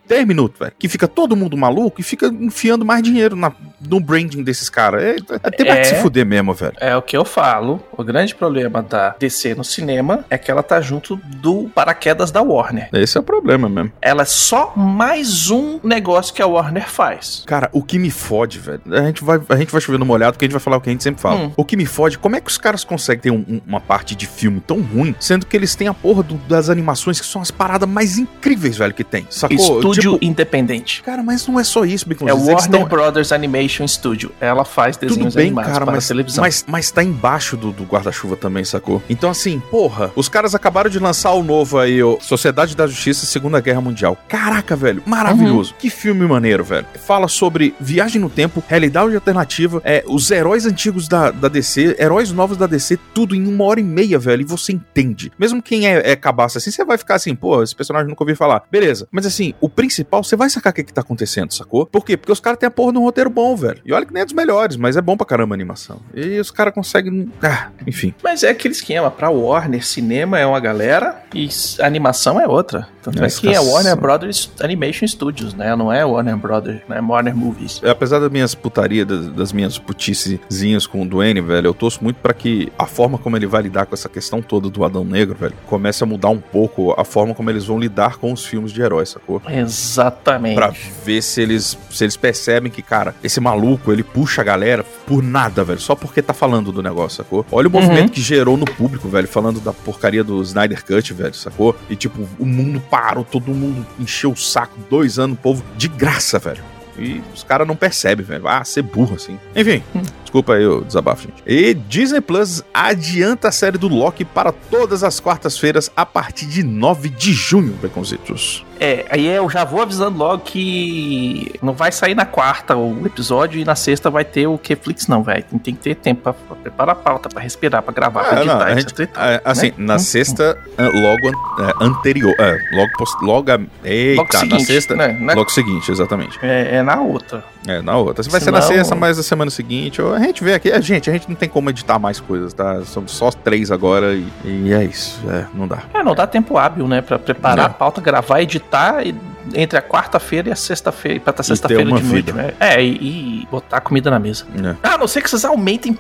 10 0.07 0.25
minutos, 0.27 0.59
velho. 0.59 0.71
Que 0.77 0.87
fica 0.87 1.07
todo 1.07 1.35
mundo 1.35 1.55
maluco 1.57 1.99
e 2.01 2.03
fica 2.03 2.27
enfiando 2.27 2.85
mais 2.85 3.01
dinheiro 3.03 3.35
na, 3.35 3.51
no 3.81 3.99
branding 3.99 4.43
desses 4.43 4.69
caras. 4.69 5.03
É, 5.03 5.15
até 5.43 5.63
pra 5.65 5.77
É. 5.77 5.83
se 5.83 5.95
fuder 5.95 6.25
mesmo, 6.25 6.53
velho. 6.53 6.73
É 6.79 6.95
o 6.95 7.01
que 7.01 7.15
eu 7.17 7.25
falo. 7.25 7.81
O 7.95 8.03
grande 8.03 8.33
problema 8.35 8.81
da 8.81 9.15
DC 9.19 9.55
no 9.55 9.63
cinema 9.63 10.25
é 10.29 10.37
que 10.37 10.49
ela 10.49 10.63
tá 10.63 10.79
junto 10.81 11.17
do 11.41 11.69
paraquedas 11.75 12.31
da 12.31 12.41
Warner. 12.41 12.89
Esse 12.93 13.17
é 13.17 13.21
o 13.21 13.23
problema 13.23 13.67
mesmo. 13.69 13.91
Ela 14.01 14.21
é 14.23 14.25
só 14.25 14.73
mais 14.75 15.49
um 15.49 15.79
negócio 15.83 16.33
que 16.33 16.41
a 16.41 16.47
Warner 16.47 16.87
faz. 16.89 17.43
Cara, 17.45 17.69
o 17.73 17.81
que 17.83 17.99
me 17.99 18.09
fode, 18.09 18.59
velho. 18.59 18.81
A 18.91 19.01
gente 19.05 19.23
vai, 19.23 19.39
a 19.49 19.55
gente 19.55 19.71
vai 19.71 19.81
chover 19.81 19.97
no 19.97 20.05
molhado 20.05 20.33
porque 20.33 20.45
a 20.45 20.47
gente 20.47 20.53
vai 20.53 20.61
falar 20.61 20.77
o 20.77 20.81
que 20.81 20.89
a 20.89 20.91
gente 20.91 21.03
sempre 21.03 21.21
fala. 21.21 21.35
Hum. 21.47 21.51
O 21.55 21.65
que 21.65 21.75
me 21.75 21.85
fode, 21.85 22.17
como 22.17 22.35
é 22.35 22.41
que 22.41 22.49
os 22.49 22.57
caras 22.57 22.83
conseguem 22.83 23.21
ter 23.21 23.31
um- 23.31 23.45
um- 23.47 23.61
uma 23.67 23.79
parte 23.81 24.15
de 24.15 24.25
filme 24.25 24.59
tão 24.59 24.81
ruim, 24.81 25.15
sendo 25.19 25.45
que 25.45 25.55
eles 25.55 25.75
têm 25.75 25.87
a 25.87 25.93
porra 25.93 26.23
do- 26.23 26.35
das 26.47 26.69
animações 26.69 27.19
que 27.19 27.25
são 27.25 27.41
as 27.41 27.51
paradas 27.51 27.87
mais 27.89 28.17
incríveis, 28.17 28.77
velho, 28.77 28.93
que 28.93 29.03
tem. 29.03 29.25
Sacou? 29.29 29.55
Estúdio 29.57 29.96
Tipo, 30.01 30.17
independente. 30.21 31.01
cara, 31.03 31.21
mas 31.23 31.45
não 31.47 31.59
é 31.59 31.63
só 31.63 31.83
isso, 31.85 32.07
Bacon. 32.07 32.27
É 32.27 32.31
Eles 32.31 32.43
Warner 32.43 32.63
estão- 32.63 32.85
Brothers 32.87 33.31
Animation 33.31 33.87
Studio. 33.87 34.31
Ela 34.39 34.63
faz 34.65 34.97
Tudo 34.97 35.09
desenhos 35.09 35.35
bem, 35.35 35.47
animados 35.47 35.71
cara, 35.71 35.85
para 35.85 35.95
mas, 35.95 36.07
televisão. 36.07 36.43
mas, 36.43 36.65
mas 36.67 36.91
tá 36.91 37.03
embaixo 37.03 37.55
do, 37.57 37.71
do 37.71 37.83
guarda-chuva 37.83 38.35
também, 38.35 38.63
sacou? 38.63 39.01
Então, 39.09 39.29
assim, 39.29 39.59
porra, 39.71 40.11
os 40.15 40.29
caras 40.29 40.53
acabaram 40.55 40.89
de 40.89 40.99
lançar 40.99 41.31
o 41.33 41.43
novo 41.43 41.77
aí, 41.79 42.01
ó, 42.01 42.17
Sociedade 42.19 42.75
da 42.75 42.87
Justiça 42.87 43.25
Segunda 43.25 43.59
Guerra 43.59 43.81
Mundial. 43.81 44.17
Caraca, 44.27 44.75
velho. 44.75 45.01
Maravilhoso. 45.05 45.75
Que 45.77 45.89
filme 45.89 46.25
maneiro, 46.27 46.63
velho. 46.63 46.85
Fala 47.05 47.27
sobre 47.27 47.73
viagem 47.79 48.21
no 48.21 48.29
tempo, 48.29 48.63
realidade 48.67 49.15
alternativa, 49.15 49.81
é, 49.83 50.03
os 50.07 50.29
heróis 50.31 50.65
antigos 50.65 51.07
da, 51.07 51.31
da 51.31 51.47
DC, 51.47 51.95
heróis 51.99 52.31
novos 52.31 52.57
da 52.57 52.65
DC, 52.67 52.97
tudo 53.13 53.35
em 53.35 53.47
uma 53.47 53.63
hora 53.65 53.79
e 53.79 53.83
meia, 53.83 54.17
velho. 54.19 54.41
E 54.41 54.45
você 54.45 54.71
entende. 54.71 55.31
Mesmo 55.37 55.61
quem 55.61 55.87
é, 55.87 56.11
é 56.11 56.15
cabaça 56.15 56.57
assim, 56.57 56.71
você 56.71 56.83
vai 56.85 56.97
ficar 56.97 57.15
assim, 57.15 57.35
pô, 57.35 57.61
esse 57.63 57.75
personagem 57.75 58.07
nunca 58.09 58.23
ouvi 58.23 58.35
falar. 58.35 58.63
Beleza. 58.71 59.07
Mas 59.11 59.25
assim, 59.25 59.53
o 59.61 59.69
principal, 59.69 59.86
você 59.89 60.35
vai 60.35 60.49
sacar 60.49 60.71
o 60.71 60.75
que, 60.75 60.83
que 60.83 60.93
tá 60.93 61.01
acontecendo, 61.01 61.53
sacou? 61.53 61.85
Por 61.85 62.05
quê? 62.05 62.17
Porque 62.17 62.31
os 62.31 62.39
caras 62.39 62.59
têm 62.59 62.67
a 62.67 62.71
porra 62.71 62.93
de 62.93 62.97
um 62.97 63.03
roteiro 63.03 63.29
bom, 63.29 63.55
velho. 63.55 63.81
E 63.85 63.93
olha 63.93 64.05
que 64.05 64.13
nem 64.13 64.21
é 64.21 64.25
dos 64.25 64.33
melhores, 64.33 64.77
mas 64.77 64.97
é 64.97 65.01
bom 65.01 65.15
pra 65.15 65.25
caramba 65.25 65.53
a 65.53 65.57
animação. 65.57 65.99
E 66.13 66.39
os 66.39 66.51
caras 66.51 66.73
conseguem. 66.73 67.31
Ah, 67.41 67.69
enfim. 67.85 68.13
Mas 68.23 68.43
é 68.43 68.49
aquele 68.49 68.73
esquema, 68.73 69.09
pra 69.09 69.29
Warner, 69.29 69.85
cinema 69.85 70.39
é 70.39 70.45
uma 70.45 70.59
galera 70.59 71.23
e 71.33 71.49
animação 71.81 72.39
é 72.39 72.47
outra. 72.47 72.87
Tanto 73.01 73.23
é, 73.23 73.27
Essa 73.27 73.39
que 73.39 73.47
é 73.47 73.59
Warner 73.59 73.95
Brothers 73.95 74.51
Animation 74.61 75.07
Studios, 75.07 75.53
né? 75.53 75.75
Não 75.75 75.91
é 75.91 76.03
Warner 76.03 76.35
Brothers, 76.35 76.81
né? 76.89 76.99
Warner 76.99 77.35
Movies. 77.35 77.81
Apesar 77.83 78.19
das 78.19 78.29
minhas 78.29 78.53
putarias, 78.53 79.07
das, 79.07 79.27
das 79.27 79.53
minhas 79.53 79.77
puticezinhas 79.77 80.85
com 80.85 81.01
o 81.01 81.05
Duane, 81.07 81.39
velho, 81.39 81.67
eu 81.67 81.73
torço 81.73 82.03
muito 82.03 82.17
pra 82.17 82.33
que 82.33 82.71
a 82.77 82.85
forma 82.85 83.17
como 83.17 83.37
ele 83.37 83.47
vai 83.47 83.61
lidar 83.61 83.85
com 83.85 83.93
essa 83.95 84.09
questão 84.09 84.41
toda 84.41 84.69
do 84.69 84.83
Adão 84.83 85.05
Negro, 85.05 85.37
velho, 85.37 85.53
comece 85.67 86.03
a 86.03 86.05
mudar 86.05 86.29
um 86.29 86.39
pouco 86.39 86.93
a 86.99 87.05
forma 87.05 87.33
como 87.33 87.49
eles 87.49 87.65
vão 87.65 87.79
lidar 87.79 88.17
com 88.17 88.33
os 88.33 88.45
filmes 88.45 88.71
de 88.71 88.81
heróis, 88.81 89.09
sacou? 89.09 89.41
Exatamente. 89.77 90.55
Pra 90.55 90.73
ver 91.05 91.21
se 91.21 91.41
eles, 91.41 91.77
se 91.91 92.03
eles 92.03 92.17
percebem 92.17 92.71
que, 92.71 92.81
cara, 92.81 93.15
esse 93.23 93.39
maluco, 93.39 93.91
ele 93.91 94.03
puxa 94.03 94.41
a 94.41 94.43
galera 94.43 94.83
por 95.05 95.21
nada, 95.21 95.63
velho. 95.63 95.79
Só 95.79 95.95
porque 95.95 96.21
tá 96.21 96.33
falando 96.33 96.71
do 96.71 96.81
negócio, 96.81 97.17
sacou? 97.17 97.45
Olha 97.51 97.67
o 97.67 97.71
movimento 97.71 98.11
que 98.11 98.21
gerou 98.21 98.57
no 98.57 98.65
público, 98.65 99.07
velho, 99.07 99.27
falando 99.27 99.59
da 99.59 99.71
porcaria 99.71 100.23
do 100.23 100.41
Snyder 100.41 100.83
Cut, 100.83 101.13
velho, 101.13 101.33
sacou? 101.33 101.75
E, 101.89 101.95
tipo, 101.95 102.27
o 102.39 102.45
mundo 102.45 102.81
parou, 102.89 103.23
todo 103.23 103.53
mundo 103.53 103.85
encheu 103.99 104.31
o 104.31 104.37
saco, 104.37 104.77
dois 104.89 105.19
anos, 105.19 105.37
o 105.37 105.41
povo, 105.41 105.63
de 105.77 105.87
graça, 105.87 106.39
velho. 106.39 106.63
E 106.99 107.21
os 107.33 107.43
caras 107.43 107.67
não 107.67 107.75
percebem, 107.75 108.25
velho. 108.25 108.47
Ah, 108.47 108.63
ser 108.63 108.81
burro 108.81 109.15
assim. 109.15 109.37
Enfim, 109.55 109.83
desculpa 110.23 110.55
aí 110.55 110.65
o 110.65 110.81
desabafo, 110.81 111.27
gente. 111.27 111.43
E 111.45 111.73
Disney 111.75 112.21
Plus 112.21 112.63
adianta 112.73 113.49
a 113.49 113.51
série 113.51 113.77
do 113.77 113.87
Loki 113.87 114.25
para 114.25 114.51
todas 114.51 115.03
as 115.03 115.19
quartas-feiras 115.19 115.91
a 115.95 116.05
partir 116.05 116.47
de 116.47 116.63
9 116.63 117.09
de 117.09 117.33
junho, 117.33 117.73
Beconzitos. 117.73 118.65
É, 118.79 119.05
aí 119.09 119.25
eu 119.27 119.49
já 119.49 119.63
vou 119.63 119.81
avisando 119.81 120.17
logo 120.17 120.43
que 120.43 121.53
não 121.61 121.73
vai 121.73 121.91
sair 121.91 122.15
na 122.15 122.25
quarta 122.25 122.75
o 122.75 123.05
episódio 123.05 123.59
e 123.59 123.65
na 123.65 123.75
sexta 123.75 124.09
vai 124.09 124.23
ter 124.25 124.47
o 124.47 124.57
Keflix, 124.57 125.07
não, 125.07 125.23
velho. 125.23 125.43
Tem 125.63 125.73
que 125.73 125.81
ter 125.81 125.95
tempo 125.95 126.21
pra, 126.21 126.33
pra 126.33 126.55
preparar 126.55 126.93
a 126.93 126.95
pauta, 126.95 127.29
pra 127.29 127.41
respirar, 127.41 127.81
pra 127.81 127.93
gravar, 127.93 128.23
pra 128.23 128.37
Ah, 128.37 128.41
editar, 128.41 128.55
não, 128.57 128.65
a 128.65 128.71
etc 128.71 128.89
gente- 128.89 129.01
e 129.03 129.07
tal, 129.07 129.23
é, 129.23 129.41
assim, 129.45 129.67
né? 129.67 129.73
na 129.77 129.95
Hum, 129.95 129.99
sexta, 129.99 130.57
é, 130.77 130.83
logo 130.83 131.29
é, 131.29 131.83
anterior. 131.85 132.33
É, 132.39 132.57
logo, 132.75 132.91
post, 132.97 133.25
logo, 133.25 133.51
a- 133.51 133.59
eita, 133.83 134.21
Logo 134.21 134.33
na 134.33 134.39
seguinte, 134.39 134.65
sexta. 134.65 134.95
né? 134.95 135.07
Né? 135.19 135.33
Logo 135.33 135.49
seguinte, 135.51 135.91
exatamente. 135.91 136.37
É, 136.41 136.75
é 136.77 136.83
na 136.83 137.01
outra. 137.01 137.43
É, 137.67 137.81
na 137.81 137.97
outra. 137.97 138.23
Se 138.23 138.29
vai 138.29 138.39
ser 138.39 138.51
na 138.51 138.61
Senão- 138.61 138.77
sexta, 138.77 138.95
mas 138.95 139.17
na 139.17 139.23
semana 139.23 139.51
seguinte. 139.51 140.01
A 140.01 140.19
gente 140.19 140.43
vê 140.43 140.53
aqui. 140.53 140.71
A 140.71 140.79
gente, 140.79 141.09
a 141.09 141.13
gente 141.13 141.27
não 141.27 141.35
tem 141.35 141.49
como 141.49 141.69
editar 141.69 141.99
mais 141.99 142.19
coisas, 142.19 142.53
tá? 142.53 142.81
São 142.85 143.05
só 143.07 143.29
três 143.31 143.71
agora 143.71 144.13
e, 144.13 144.25
e 144.45 144.73
é 144.73 144.83
isso. 144.85 145.19
É, 145.29 145.45
não 145.53 145.67
dá. 145.67 145.79
É, 145.93 146.01
não 146.03 146.15
dá 146.15 146.25
tempo 146.25 146.57
hábil, 146.57 146.87
né? 146.87 147.01
Pra 147.01 147.19
preparar 147.19 147.65
É. 147.65 147.67
a 147.67 147.69
pauta, 147.69 147.99
gravar, 147.99 148.41
editar 148.41 148.66
e 149.03 149.13
entre 149.53 149.77
a 149.77 149.81
quarta-feira 149.81 150.49
e 150.49 150.51
a 150.51 150.55
sexta-feira, 150.55 151.19
pra 151.19 151.31
estar 151.31 151.43
sexta-feira 151.43 151.83
de 151.83 152.03
noite, 152.03 152.33
né? 152.33 152.53
É, 152.59 152.83
e, 152.83 153.41
e 153.43 153.47
botar 153.49 153.81
comida 153.81 154.09
na 154.09 154.19
mesa. 154.19 154.45
É. 154.55 154.75
Ah, 154.83 154.93
a 154.95 154.97
não 154.97 155.07
ser 155.07 155.21
que 155.21 155.29
vocês 155.29 155.45
aumentem 155.45 155.97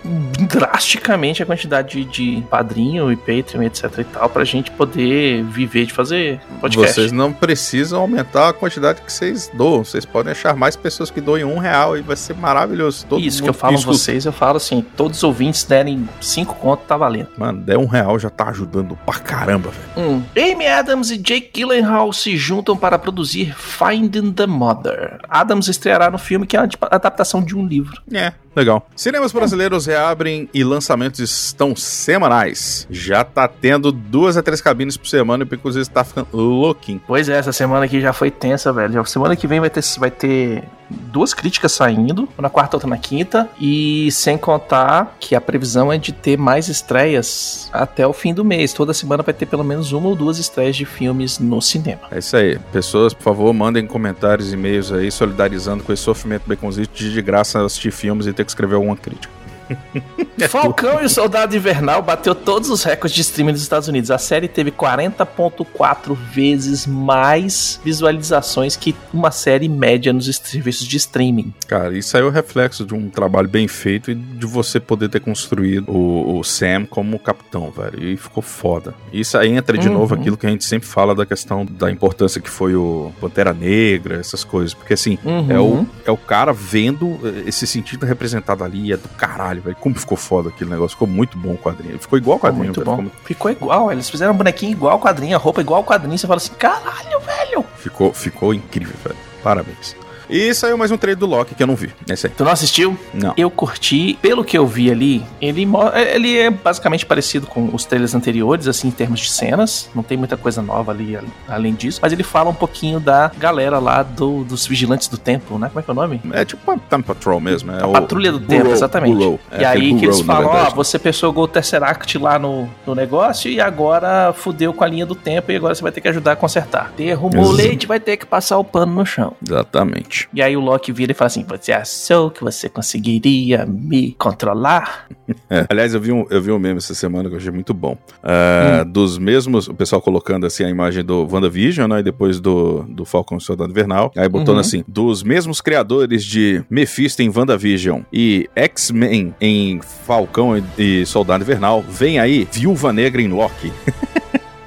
drasticamente 0.47 1.43
a 1.43 1.45
quantidade 1.45 2.03
de, 2.03 2.05
de 2.05 2.41
padrinho 2.49 3.11
e 3.11 3.15
Patreon, 3.15 3.63
etc 3.63 3.99
e 3.99 4.03
tal, 4.03 4.29
pra 4.29 4.43
gente 4.43 4.71
poder 4.71 5.43
viver 5.43 5.85
de 5.85 5.93
fazer 5.93 6.39
podcast. 6.59 6.95
Vocês 6.95 7.11
não 7.11 7.31
precisam 7.31 8.01
aumentar 8.01 8.49
a 8.49 8.53
quantidade 8.53 9.01
que 9.01 9.11
vocês 9.11 9.51
doam. 9.53 9.83
Vocês 9.83 10.05
podem 10.05 10.31
achar 10.31 10.55
mais 10.55 10.75
pessoas 10.75 11.11
que 11.11 11.21
doem 11.21 11.43
um 11.43 11.57
real 11.57 11.97
e 11.97 12.01
vai 12.01 12.15
ser 12.15 12.35
maravilhoso. 12.35 13.05
Todo 13.05 13.21
Isso 13.21 13.43
que 13.43 13.49
eu 13.49 13.53
falo 13.53 13.75
a 13.75 13.79
escuta. 13.79 13.97
vocês, 13.97 14.25
eu 14.25 14.31
falo 14.31 14.57
assim, 14.57 14.85
todos 14.95 15.17
os 15.17 15.23
ouvintes 15.23 15.63
derem 15.63 16.07
cinco 16.19 16.55
conto, 16.55 16.81
tá 16.87 16.97
valendo. 16.97 17.29
Mano, 17.37 17.61
der 17.61 17.77
um 17.77 17.85
real 17.85 18.17
já 18.19 18.29
tá 18.29 18.49
ajudando 18.49 18.97
pra 19.05 19.19
caramba, 19.19 19.69
velho. 19.69 20.09
Hum. 20.09 20.23
Amy 20.35 20.67
Adams 20.67 21.11
e 21.11 21.17
Jake 21.17 21.51
Gyllenhaal 21.53 22.11
se 22.13 22.35
juntam 22.35 22.75
para 22.75 22.97
produzir 22.97 23.36
Finding 23.45 24.31
the 24.33 24.47
Mother. 24.47 25.19
Adams 25.29 25.67
estreará 25.67 26.09
no 26.09 26.17
filme 26.17 26.45
que 26.45 26.57
é 26.57 26.61
uma 26.61 26.69
adaptação 26.91 27.41
de 27.43 27.55
um 27.55 27.65
livro. 27.65 28.01
É, 28.13 28.33
legal. 28.55 28.87
Cinemas 28.95 29.31
brasileiros 29.31 29.85
reabrem 29.85 30.49
e 30.53 30.63
lançamentos 30.63 31.19
estão 31.19 31.75
semanais. 31.75 32.87
Já 32.89 33.23
tá 33.23 33.47
tendo 33.47 33.91
duas 33.91 34.37
a 34.37 34.43
três 34.43 34.61
cabines 34.61 34.97
por 34.97 35.07
semana 35.07 35.43
e 35.43 35.45
o 35.45 35.47
Picuzzi 35.47 35.89
tá 35.89 36.03
ficando 36.03 36.27
louquinho. 36.33 37.01
Pois 37.05 37.29
é, 37.29 37.37
essa 37.37 37.51
semana 37.51 37.85
aqui 37.85 37.99
já 38.01 38.13
foi 38.13 38.31
tensa, 38.31 38.71
velho. 38.73 38.93
Já- 38.93 39.05
Semana 39.05 39.35
que 39.35 39.47
vem 39.47 39.59
vai 39.59 39.69
ter, 39.69 39.81
vai 39.97 40.11
ter 40.11 40.63
duas 40.89 41.33
críticas 41.33 41.71
saindo, 41.71 42.23
uma 42.37 42.41
na 42.43 42.49
quarta, 42.49 42.75
outra 42.75 42.89
na 42.89 42.97
quinta. 42.97 43.47
E 43.59 44.09
sem 44.11 44.37
contar 44.37 45.15
que 45.19 45.33
a 45.35 45.41
previsão 45.41 45.91
é 45.91 45.97
de 45.97 46.11
ter 46.11 46.37
mais 46.37 46.67
estreias 46.67 47.69
até 47.73 48.05
o 48.05 48.13
fim 48.13 48.33
do 48.33 48.43
mês. 48.43 48.73
Toda 48.73 48.93
semana 48.93 49.23
vai 49.23 49.33
ter 49.33 49.45
pelo 49.45 49.63
menos 49.63 49.91
uma 49.91 50.09
ou 50.09 50.15
duas 50.15 50.37
estreias 50.39 50.75
de 50.75 50.85
filmes 50.85 51.39
no 51.39 51.61
cinema. 51.61 52.01
É 52.11 52.19
isso 52.19 52.35
aí. 52.35 52.59
Pessoas, 52.71 53.13
por 53.13 53.23
favor, 53.35 53.53
mandem 53.53 53.85
comentários, 53.85 54.53
e-mails 54.53 54.91
aí, 54.91 55.11
solidarizando 55.11 55.83
com 55.83 55.91
esse 55.91 56.03
sofrimento 56.03 56.43
baconzito 56.47 56.95
de 56.95 57.11
de 57.11 57.21
graça 57.21 57.63
assistir 57.65 57.91
filmes 57.91 58.25
e 58.25 58.33
ter 58.33 58.45
que 58.45 58.51
escrever 58.51 58.75
alguma 58.75 58.95
crítica. 58.95 59.33
Falcão 60.49 61.01
e 61.01 61.05
o 61.05 61.09
Soldado 61.09 61.55
Invernal 61.55 62.01
bateu 62.01 62.33
todos 62.35 62.69
os 62.69 62.83
recordes 62.83 63.15
de 63.15 63.21
streaming 63.21 63.53
dos 63.53 63.61
Estados 63.61 63.87
Unidos. 63.87 64.11
A 64.11 64.17
série 64.17 64.47
teve 64.47 64.71
40.4 64.71 66.15
vezes 66.15 66.85
mais 66.85 67.79
visualizações 67.83 68.75
que 68.75 68.95
uma 69.13 69.31
série 69.31 69.67
média 69.67 70.13
nos 70.13 70.25
serviços 70.37 70.87
de 70.87 70.97
streaming. 70.97 71.53
Cara, 71.67 71.97
isso 71.97 72.15
aí 72.15 72.23
é 72.23 72.25
o 72.25 72.29
reflexo 72.29 72.85
de 72.85 72.93
um 72.93 73.09
trabalho 73.09 73.47
bem 73.47 73.67
feito 73.67 74.11
e 74.11 74.15
de 74.15 74.45
você 74.45 74.79
poder 74.79 75.09
ter 75.09 75.19
construído 75.19 75.89
o, 75.91 76.39
o 76.39 76.43
Sam 76.43 76.85
como 76.85 77.17
capitão, 77.19 77.71
velho. 77.71 78.03
E 78.03 78.17
ficou 78.17 78.43
foda. 78.43 78.93
Isso 79.11 79.37
aí 79.37 79.51
entra 79.51 79.77
de 79.77 79.87
Uhum. 79.87 79.93
novo 79.93 80.15
aquilo 80.15 80.35
que 80.37 80.45
a 80.45 80.49
gente 80.49 80.65
sempre 80.65 80.87
fala 80.87 81.15
da 81.15 81.25
questão 81.25 81.65
da 81.65 81.89
importância 81.89 82.41
que 82.41 82.49
foi 82.49 82.75
o 82.75 83.11
Pantera 83.21 83.53
Negra, 83.53 84.15
essas 84.19 84.43
coisas. 84.43 84.73
Porque 84.73 84.93
assim, 84.93 85.17
Uhum. 85.23 85.51
é, 85.51 85.59
o, 85.59 85.85
é 86.05 86.11
o 86.11 86.17
cara 86.17 86.51
vendo 86.51 87.17
esse 87.45 87.65
sentido 87.65 88.05
representado 88.05 88.63
ali, 88.63 88.91
é 88.91 88.97
do 88.97 89.07
caralho, 89.09 89.56
velho. 89.59 89.75
Como 89.79 89.95
ficou 89.95 90.17
foda 90.17 90.49
aquele 90.49 90.69
negócio. 90.69 90.95
Ficou 90.95 91.07
muito 91.07 91.37
bom 91.37 91.53
o 91.53 91.57
quadrinho. 91.57 91.97
Ficou 91.99 92.17
igual 92.17 92.37
Ficou 92.37 92.49
quadrinho, 92.49 92.65
muito 92.73 92.83
velho. 92.83 92.97
bom. 92.97 93.03
Ficou, 93.03 93.21
Ficou 93.25 93.51
igual, 93.51 93.91
eles 93.91 94.09
fizeram 94.09 94.33
um 94.33 94.37
bonequinho 94.37 94.71
igual 94.71 94.93
ao 94.93 94.99
quadrinho, 94.99 95.35
a 95.35 95.39
roupa 95.39 95.61
igual 95.61 95.77
ao 95.79 95.83
quadrinho. 95.83 96.17
Você 96.17 96.27
fala 96.27 96.37
assim, 96.37 96.53
caralho, 96.53 97.19
velho. 97.19 97.65
ficou, 97.77 98.13
ficou 98.13 98.53
incrível, 98.53 98.95
velho. 99.03 99.17
Parabéns. 99.43 99.95
E 100.29 100.53
saiu 100.53 100.77
mais 100.77 100.91
um 100.91 100.97
trailer 100.97 101.17
do 101.19 101.25
Loki 101.25 101.55
que 101.55 101.63
eu 101.63 101.67
não 101.67 101.75
vi. 101.75 101.89
Esse 102.09 102.27
aí. 102.27 102.33
Tu 102.35 102.43
não 102.43 102.51
assistiu? 102.51 102.97
Não. 103.13 103.33
Eu 103.37 103.49
curti, 103.49 104.17
pelo 104.21 104.43
que 104.43 104.57
eu 104.57 104.67
vi 104.67 104.91
ali, 104.91 105.23
ele, 105.41 105.65
mo- 105.65 105.89
ele 105.95 106.37
é 106.37 106.49
basicamente 106.49 107.05
parecido 107.05 107.47
com 107.47 107.69
os 107.73 107.85
trailers 107.85 108.13
anteriores, 108.13 108.67
assim, 108.67 108.89
em 108.89 108.91
termos 108.91 109.21
de 109.21 109.29
cenas. 109.29 109.89
Não 109.95 110.03
tem 110.03 110.17
muita 110.17 110.35
coisa 110.35 110.61
nova 110.61 110.91
ali 110.91 111.15
a- 111.15 111.21
além 111.47 111.73
disso. 111.73 111.99
Mas 112.01 112.11
ele 112.11 112.23
fala 112.23 112.49
um 112.49 112.53
pouquinho 112.53 112.99
da 112.99 113.31
galera 113.37 113.79
lá 113.79 114.03
do- 114.03 114.43
dos 114.43 114.67
Vigilantes 114.67 115.07
do 115.07 115.17
Tempo, 115.17 115.57
né? 115.57 115.67
Como 115.69 115.79
é 115.79 115.83
que 115.83 115.89
é 115.89 115.93
o 115.93 115.95
nome? 115.95 116.21
É 116.33 116.43
tipo 116.43 116.69
uma 116.71 116.79
Time 116.89 117.03
Patrol 117.03 117.39
mesmo. 117.39 117.71
É 117.71 117.81
A 117.83 117.87
o 117.87 117.91
Patrulha 117.93 118.31
do 118.31 118.39
Burrow, 118.39 118.63
Tempo, 118.63 118.71
exatamente. 118.73 119.15
Burrow. 119.15 119.39
e 119.51 119.55
É 119.55 119.57
aí 119.59 119.77
aquele 119.77 119.99
que 119.99 120.05
eles 120.05 120.21
Burrow, 120.21 120.35
falam, 120.35 120.49
ó, 120.49 120.53
verdade. 120.55 120.75
você 120.75 121.11
jogou 121.13 121.45
o 121.45 121.47
Tesseract 121.47 122.17
lá 122.17 122.37
no, 122.37 122.69
no 122.85 122.93
negócio 122.93 123.49
e 123.49 123.61
agora 123.61 124.33
fudeu 124.33 124.73
com 124.73 124.83
a 124.83 124.87
linha 124.87 125.05
do 125.05 125.15
tempo 125.15 125.51
e 125.51 125.55
agora 125.55 125.73
você 125.73 125.81
vai 125.81 125.91
ter 125.91 126.01
que 126.01 126.07
ajudar 126.09 126.33
a 126.33 126.35
consertar. 126.35 126.91
Derrumou 126.97 127.45
o 127.45 127.51
leite, 127.51 127.87
vai 127.87 127.99
ter 127.99 128.17
que 128.17 128.25
passar 128.25 128.57
o 128.57 128.63
pano 128.63 128.93
no 128.93 129.05
chão. 129.05 129.33
Exatamente. 129.45 130.16
E 130.33 130.41
aí 130.41 130.55
o 130.57 130.59
Loki 130.61 130.91
vira 130.91 131.11
e 131.11 131.15
fala 131.15 131.27
assim, 131.27 131.45
você 131.47 131.71
achou 131.71 132.29
que 132.31 132.43
você 132.43 132.67
conseguiria 132.69 133.65
me 133.65 134.13
controlar? 134.17 135.07
É. 135.49 135.65
Aliás, 135.69 135.93
eu 135.93 135.99
vi, 135.99 136.09
um, 136.11 136.25
eu 136.29 136.41
vi 136.41 136.51
um 136.53 136.57
meme 136.59 136.77
essa 136.77 136.93
semana 136.95 137.27
que 137.27 137.35
eu 137.35 137.37
achei 137.37 137.51
muito 137.51 137.73
bom. 137.73 137.97
É, 138.23 138.81
Hum. 138.85 138.89
Dos 138.91 139.17
mesmos, 139.17 139.67
o 139.67 139.73
pessoal 139.73 140.01
colocando 140.01 140.45
assim 140.45 140.63
a 140.63 140.69
imagem 140.69 141.03
do 141.03 141.27
WandaVision, 141.29 141.89
né? 141.89 141.99
E 141.99 142.03
depois 142.03 142.39
do, 142.39 142.83
do 142.83 143.03
Falcão 143.03 143.37
e 143.37 143.41
Soldado 143.41 143.69
Invernal. 143.71 144.09
Aí 144.15 144.27
botando 144.29 144.55
Uhum. 144.55 144.59
assim: 144.61 144.83
dos 144.87 145.23
mesmos 145.23 145.59
criadores 145.59 146.23
de 146.23 146.63
Mephisto 146.69 147.21
em 147.21 147.29
WandaVision 147.29 148.01
e 148.11 148.49
X-Men 148.55 149.35
em 149.41 149.81
Falcão 149.81 150.57
e, 150.57 150.63
e 151.01 151.05
Soldado 151.05 151.43
Invernal, 151.43 151.81
vem 151.81 152.19
aí 152.19 152.47
Viúva 152.49 152.93
Negra 152.93 153.21
em 153.21 153.27
Loki. 153.27 153.71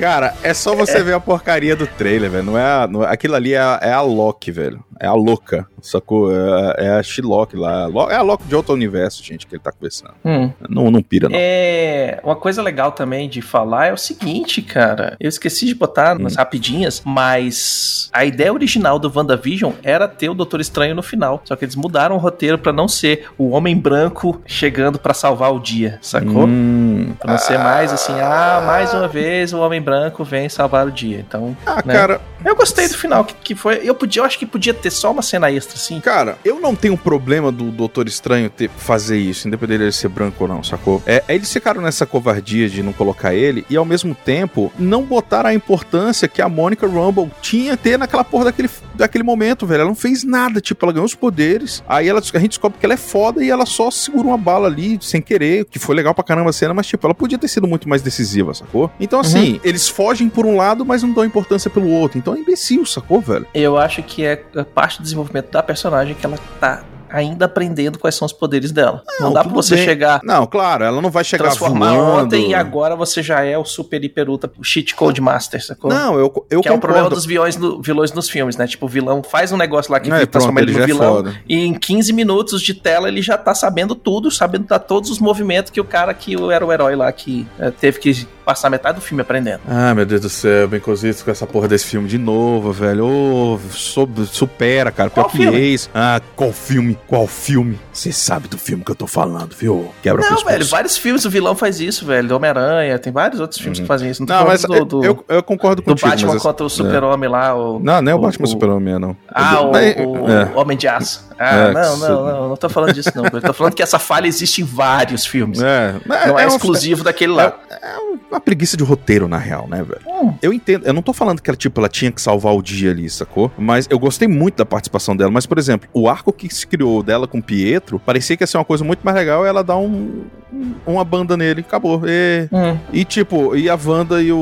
Cara, 0.00 0.34
é 0.42 0.54
só 0.54 0.74
você 0.74 1.02
ver 1.02 1.12
a 1.12 1.20
porcaria 1.20 1.76
do 1.76 1.86
trailer, 1.86 2.30
velho. 2.30 2.42
Não 2.44 2.58
é, 2.58 2.86
não 2.88 3.04
é- 3.04 3.12
aquilo 3.12 3.34
ali 3.34 3.52
é 3.52 3.58
a, 3.60 3.78
é 3.82 3.92
a 3.92 4.00
Loki, 4.00 4.50
velho. 4.50 4.82
É 5.00 5.06
a 5.06 5.14
louca, 5.14 5.66
sacou? 5.80 6.30
É, 6.30 6.74
é 6.86 6.90
a 6.90 7.02
Shiloh 7.02 7.48
lá. 7.54 7.88
É 8.10 8.16
a 8.16 8.22
Loki 8.22 8.44
de 8.44 8.54
outro 8.54 8.74
universo, 8.74 9.24
gente, 9.24 9.46
que 9.46 9.54
ele 9.54 9.62
tá 9.62 9.72
conversando. 9.72 10.12
Hum. 10.24 10.50
Não, 10.68 10.90
não 10.90 11.02
pira, 11.02 11.28
não. 11.28 11.36
É, 11.38 12.20
uma 12.22 12.36
coisa 12.36 12.62
legal 12.62 12.92
também 12.92 13.28
de 13.28 13.40
falar 13.40 13.86
é 13.86 13.92
o 13.92 13.96
seguinte, 13.96 14.60
cara. 14.60 15.16
Eu 15.18 15.28
esqueci 15.28 15.64
de 15.64 15.74
botar 15.74 16.18
nas 16.18 16.36
rapidinhas, 16.36 17.02
mas 17.04 18.10
a 18.12 18.24
ideia 18.24 18.52
original 18.52 18.98
do 18.98 19.10
WandaVision 19.14 19.72
era 19.82 20.06
ter 20.06 20.28
o 20.28 20.34
Doutor 20.34 20.60
Estranho 20.60 20.94
no 20.94 21.02
final. 21.02 21.40
Só 21.44 21.56
que 21.56 21.64
eles 21.64 21.76
mudaram 21.76 22.16
o 22.16 22.18
roteiro 22.18 22.58
pra 22.58 22.72
não 22.72 22.86
ser 22.86 23.26
o 23.38 23.50
Homem 23.50 23.76
Branco 23.76 24.40
chegando 24.46 24.98
pra 24.98 25.14
salvar 25.14 25.54
o 25.54 25.58
dia, 25.58 25.98
sacou? 26.02 26.44
Hum, 26.46 27.14
Pra 27.18 27.32
não 27.32 27.38
ser 27.38 27.58
mais 27.58 27.92
assim, 27.92 28.12
ah, 28.20 28.62
mais 28.66 28.92
uma 28.92 29.08
vez 29.08 29.52
o 29.54 29.58
Homem 29.60 29.80
Branco 29.80 30.22
vem 30.24 30.48
salvar 30.48 30.86
o 30.86 30.90
dia. 30.90 31.24
Então, 31.26 31.56
ah, 31.64 31.82
né? 31.84 31.94
cara, 31.94 32.20
eu 32.44 32.56
gostei 32.56 32.88
do 32.88 32.96
final, 32.96 33.24
que, 33.24 33.34
que 33.34 33.54
foi. 33.54 33.80
Eu 33.82 33.94
podia, 33.94 34.20
eu 34.20 34.26
acho 34.26 34.38
que 34.38 34.46
podia 34.46 34.74
ter 34.74 34.90
só 34.90 35.10
uma 35.10 35.22
cena 35.22 35.50
extra, 35.50 35.76
assim. 35.76 36.00
Cara, 36.00 36.38
eu 36.44 36.60
não 36.60 36.74
tenho 36.74 36.96
problema 36.96 37.52
do 37.52 37.70
Doutor 37.70 38.08
Estranho 38.08 38.48
ter, 38.50 38.70
fazer 38.76 39.18
isso, 39.18 39.46
independente 39.48 39.78
dele 39.78 39.92
ser 39.92 40.08
branco 40.08 40.44
ou 40.44 40.48
não, 40.48 40.62
sacou? 40.62 41.02
É, 41.06 41.22
eles 41.28 41.52
ficaram 41.52 41.80
nessa 41.80 42.06
covardia 42.06 42.68
de 42.68 42.82
não 42.82 42.92
colocar 42.92 43.34
ele 43.34 43.64
e 43.68 43.76
ao 43.76 43.84
mesmo 43.84 44.14
tempo 44.14 44.72
não 44.78 45.02
botaram 45.02 45.50
a 45.50 45.54
importância 45.54 46.28
que 46.28 46.42
a 46.42 46.48
Monica 46.48 46.86
Rumble 46.86 47.30
tinha 47.40 47.76
ter 47.76 47.98
naquela 47.98 48.24
porra 48.24 48.46
daquele, 48.46 48.70
daquele 48.94 49.24
momento, 49.24 49.66
velho. 49.66 49.82
Ela 49.82 49.88
não 49.88 49.94
fez 49.94 50.24
nada, 50.24 50.60
tipo, 50.60 50.84
ela 50.84 50.92
ganhou 50.92 51.06
os 51.06 51.14
poderes, 51.14 51.82
aí 51.88 52.08
ela, 52.08 52.20
a 52.20 52.38
gente 52.38 52.50
descobre 52.50 52.78
que 52.78 52.84
ela 52.84 52.94
é 52.94 52.98
foda 52.98 53.44
e 53.44 53.50
ela 53.50 53.66
só 53.66 53.90
segura 53.90 54.28
uma 54.28 54.38
bala 54.38 54.66
ali 54.66 54.98
sem 55.00 55.20
querer, 55.20 55.64
que 55.64 55.78
foi 55.78 55.94
legal 55.94 56.14
pra 56.14 56.24
caramba 56.24 56.50
a 56.50 56.52
cena, 56.52 56.74
mas 56.74 56.86
tipo, 56.86 57.06
ela 57.06 57.14
podia 57.14 57.38
ter 57.38 57.48
sido 57.48 57.66
muito 57.66 57.88
mais 57.88 58.02
decisiva, 58.02 58.52
sacou? 58.54 58.90
Então 58.98 59.20
assim, 59.20 59.60
eles 59.62 59.88
fogem 59.88 60.28
por 60.28 60.46
um 60.46 60.56
lado, 60.56 60.84
mas 60.84 61.02
não 61.02 61.12
dão 61.12 61.24
importância 61.24 61.70
pelo 61.70 61.88
outro. 61.88 62.18
Então 62.18 62.29
é 62.34 62.38
imbecil, 62.40 62.84
sacou, 62.86 63.20
velho? 63.20 63.46
Eu 63.54 63.76
acho 63.78 64.02
que 64.02 64.24
é 64.24 64.36
parte 64.74 64.98
do 64.98 65.02
desenvolvimento 65.02 65.50
da 65.50 65.62
personagem 65.62 66.14
que 66.14 66.24
ela 66.24 66.36
tá 66.60 66.82
ainda 67.12 67.46
aprendendo 67.46 67.98
quais 67.98 68.14
são 68.14 68.24
os 68.24 68.32
poderes 68.32 68.70
dela. 68.70 69.02
Não, 69.18 69.32
dá 69.32 69.42
pra 69.42 69.52
você 69.52 69.74
bem. 69.74 69.84
chegar 69.84 70.20
Não, 70.22 70.46
claro, 70.46 70.84
ela 70.84 71.02
não 71.02 71.10
vai 71.10 71.24
chegar 71.24 71.42
transformar 71.46 71.92
voando. 71.92 72.24
ontem 72.26 72.50
e 72.50 72.54
agora 72.54 72.94
você 72.94 73.20
já 73.20 73.42
é 73.44 73.58
o 73.58 73.64
super 73.64 74.04
hiper 74.04 74.30
ultra 74.30 74.48
o 74.56 74.62
cheat 74.62 74.94
code 74.94 75.20
master, 75.20 75.60
sacou? 75.66 75.90
Não, 75.92 76.16
eu, 76.20 76.46
eu 76.48 76.60
que 76.60 76.68
é 76.68 76.72
o 76.72 76.78
problema 76.78 77.06
concordo. 77.06 77.16
dos 77.16 77.26
vilões, 77.26 77.56
no- 77.56 77.82
vilões 77.82 78.12
nos 78.12 78.28
filmes, 78.30 78.56
né? 78.56 78.64
Tipo, 78.68 78.86
o 78.86 78.88
vilão 78.88 79.24
faz 79.24 79.50
um 79.50 79.56
negócio 79.56 79.90
lá 79.90 79.98
que 79.98 80.08
É, 80.08 80.24
transforma 80.24 80.60
ele 80.60 80.70
no 80.70 80.78
ele 80.78 80.78
já 80.78 80.84
é 80.84 80.86
vilão. 80.86 81.14
foda. 81.16 81.34
e 81.48 81.56
em 81.66 81.74
15 81.74 82.12
minutos 82.12 82.62
de 82.62 82.74
tela 82.74 83.08
ele 83.08 83.22
já 83.22 83.36
tá 83.36 83.54
sabendo 83.56 83.96
tudo, 83.96 84.30
sabendo 84.30 84.66
dar 84.68 84.78
todos 84.78 85.10
os 85.10 85.18
movimentos 85.18 85.72
que 85.72 85.80
o 85.80 85.84
cara 85.84 86.14
que 86.14 86.36
era 86.52 86.64
o 86.64 86.70
herói 86.72 86.94
lá 86.94 87.10
que 87.10 87.44
eh, 87.58 87.72
teve 87.72 87.98
que 87.98 88.24
passar 88.50 88.68
metade 88.68 88.96
do 88.96 89.00
filme 89.00 89.22
aprendendo. 89.22 89.60
Ah, 89.68 89.94
meu 89.94 90.04
Deus 90.04 90.20
do 90.20 90.28
céu, 90.28 90.66
bem 90.66 90.80
cozito 90.80 91.24
com 91.24 91.30
essa 91.30 91.46
porra 91.46 91.68
desse 91.68 91.86
filme 91.86 92.08
de 92.08 92.18
novo, 92.18 92.72
velho. 92.72 93.06
Ô, 93.06 93.60
sob- 93.70 94.26
supera, 94.26 94.90
cara. 94.90 95.08
Qual 95.08 95.28
que 95.28 95.36
filme? 95.38 95.56
ex. 95.56 95.88
Ah, 95.94 96.20
qual 96.34 96.52
filme? 96.52 96.98
Qual 97.06 97.26
filme? 97.26 97.78
Você 97.92 98.10
sabe 98.12 98.48
do 98.48 98.58
filme 98.58 98.82
que 98.84 98.90
eu 98.90 98.94
tô 98.96 99.06
falando, 99.06 99.54
viu? 99.54 99.92
Quebra 100.02 100.28
Não, 100.28 100.44
velho, 100.44 100.64
vários 100.66 100.96
filmes 100.98 101.24
o 101.24 101.30
vilão 101.30 101.54
faz 101.54 101.80
isso, 101.80 102.04
velho. 102.04 102.26
Do 102.26 102.36
Homem-Aranha, 102.36 102.98
tem 102.98 103.12
vários 103.12 103.40
outros 103.40 103.60
filmes 103.60 103.78
que 103.78 103.86
fazem 103.86 104.10
isso. 104.10 104.22
Uhum. 104.22 104.28
Não, 104.28 104.46
mas 104.46 104.62
do, 104.62 104.84
do, 104.84 105.04
eu, 105.04 105.24
eu 105.28 105.42
concordo 105.42 105.80
do 105.82 105.84
contigo. 105.84 106.08
Batman 106.08 106.32
mas, 106.34 106.42
contra 106.42 106.66
o 106.66 106.70
Super-Homem 106.70 107.28
lá. 107.30 107.54
O, 107.56 107.78
Não, 107.78 108.02
não 108.02 108.12
é 108.12 108.14
o 108.14 108.18
Batman 108.18 108.46
Super-Homem, 108.46 108.98
não. 108.98 109.16
Ah, 109.28 109.60
o, 109.60 109.70
Mas- 109.70 109.94
o 109.96 110.28
é. 110.28 110.50
Homem 110.56 110.76
de 110.76 110.88
Aço. 110.88 111.28
Ah, 111.38 111.56
É, 111.68 111.72
não, 111.72 111.96
não, 111.96 112.24
não, 112.26 112.48
não 112.50 112.56
tô 112.56 112.68
falando 112.68 112.92
disso, 112.92 113.10
não. 113.14 113.24
Eu 113.32 113.40
tô 113.40 113.52
falando 113.52 113.74
que 113.74 113.82
essa 113.82 113.98
falha 113.98 114.26
existe 114.26 114.60
em 114.60 114.64
vários 114.64 115.24
filmes. 115.24 115.60
É, 115.70 115.94
não 116.28 116.38
é, 116.38 116.44
um- 116.46 116.48
exclusivo 116.48 117.04
daquele 117.04 117.32
lá. 117.32 117.54
É 117.70 117.98
uma 118.30 118.40
preguiça 118.40 118.76
de 118.76 118.84
roteiro, 118.84 119.26
na 119.28 119.38
real, 119.38 119.66
né, 119.68 119.82
velho? 119.82 120.00
Hum. 120.06 120.34
Eu 120.42 120.52
entendo, 120.52 120.86
eu 120.86 120.92
não 120.92 121.02
tô 121.02 121.12
falando 121.12 121.40
que 121.40 121.50
ela, 121.50 121.56
tipo, 121.56 121.80
ela 121.80 121.88
tinha 121.88 122.10
que 122.12 122.20
salvar 122.20 122.54
o 122.54 122.62
dia 122.62 122.90
ali, 122.90 123.08
sacou? 123.10 123.50
Mas 123.58 123.86
eu 123.90 123.98
gostei 123.98 124.28
muito 124.28 124.56
da 124.56 124.66
participação 124.66 125.16
dela. 125.16 125.30
Mas, 125.30 125.46
por 125.46 125.58
exemplo, 125.58 125.88
o 125.92 126.08
arco 126.08 126.32
que 126.32 126.52
se 126.54 126.66
criou 126.66 127.02
dela 127.02 127.26
com 127.26 127.40
Pietro 127.40 127.98
parecia 127.98 128.36
que 128.36 128.42
ia 128.42 128.46
ser 128.46 128.58
uma 128.58 128.64
coisa 128.64 128.84
muito 128.84 129.00
mais 129.02 129.16
legal 129.16 129.44
ela 129.46 129.62
dar 129.64 129.76
um, 129.76 130.24
um- 130.52 130.74
uma 130.86 131.04
banda 131.04 131.36
nele. 131.36 131.60
Acabou. 131.60 132.02
E, 132.06 132.48
Hum. 132.52 132.76
e, 132.92 133.04
tipo, 133.04 133.54
e 133.56 133.68
a 133.68 133.78
Wanda 133.82 134.22
e 134.22 134.30
o, 134.32 134.36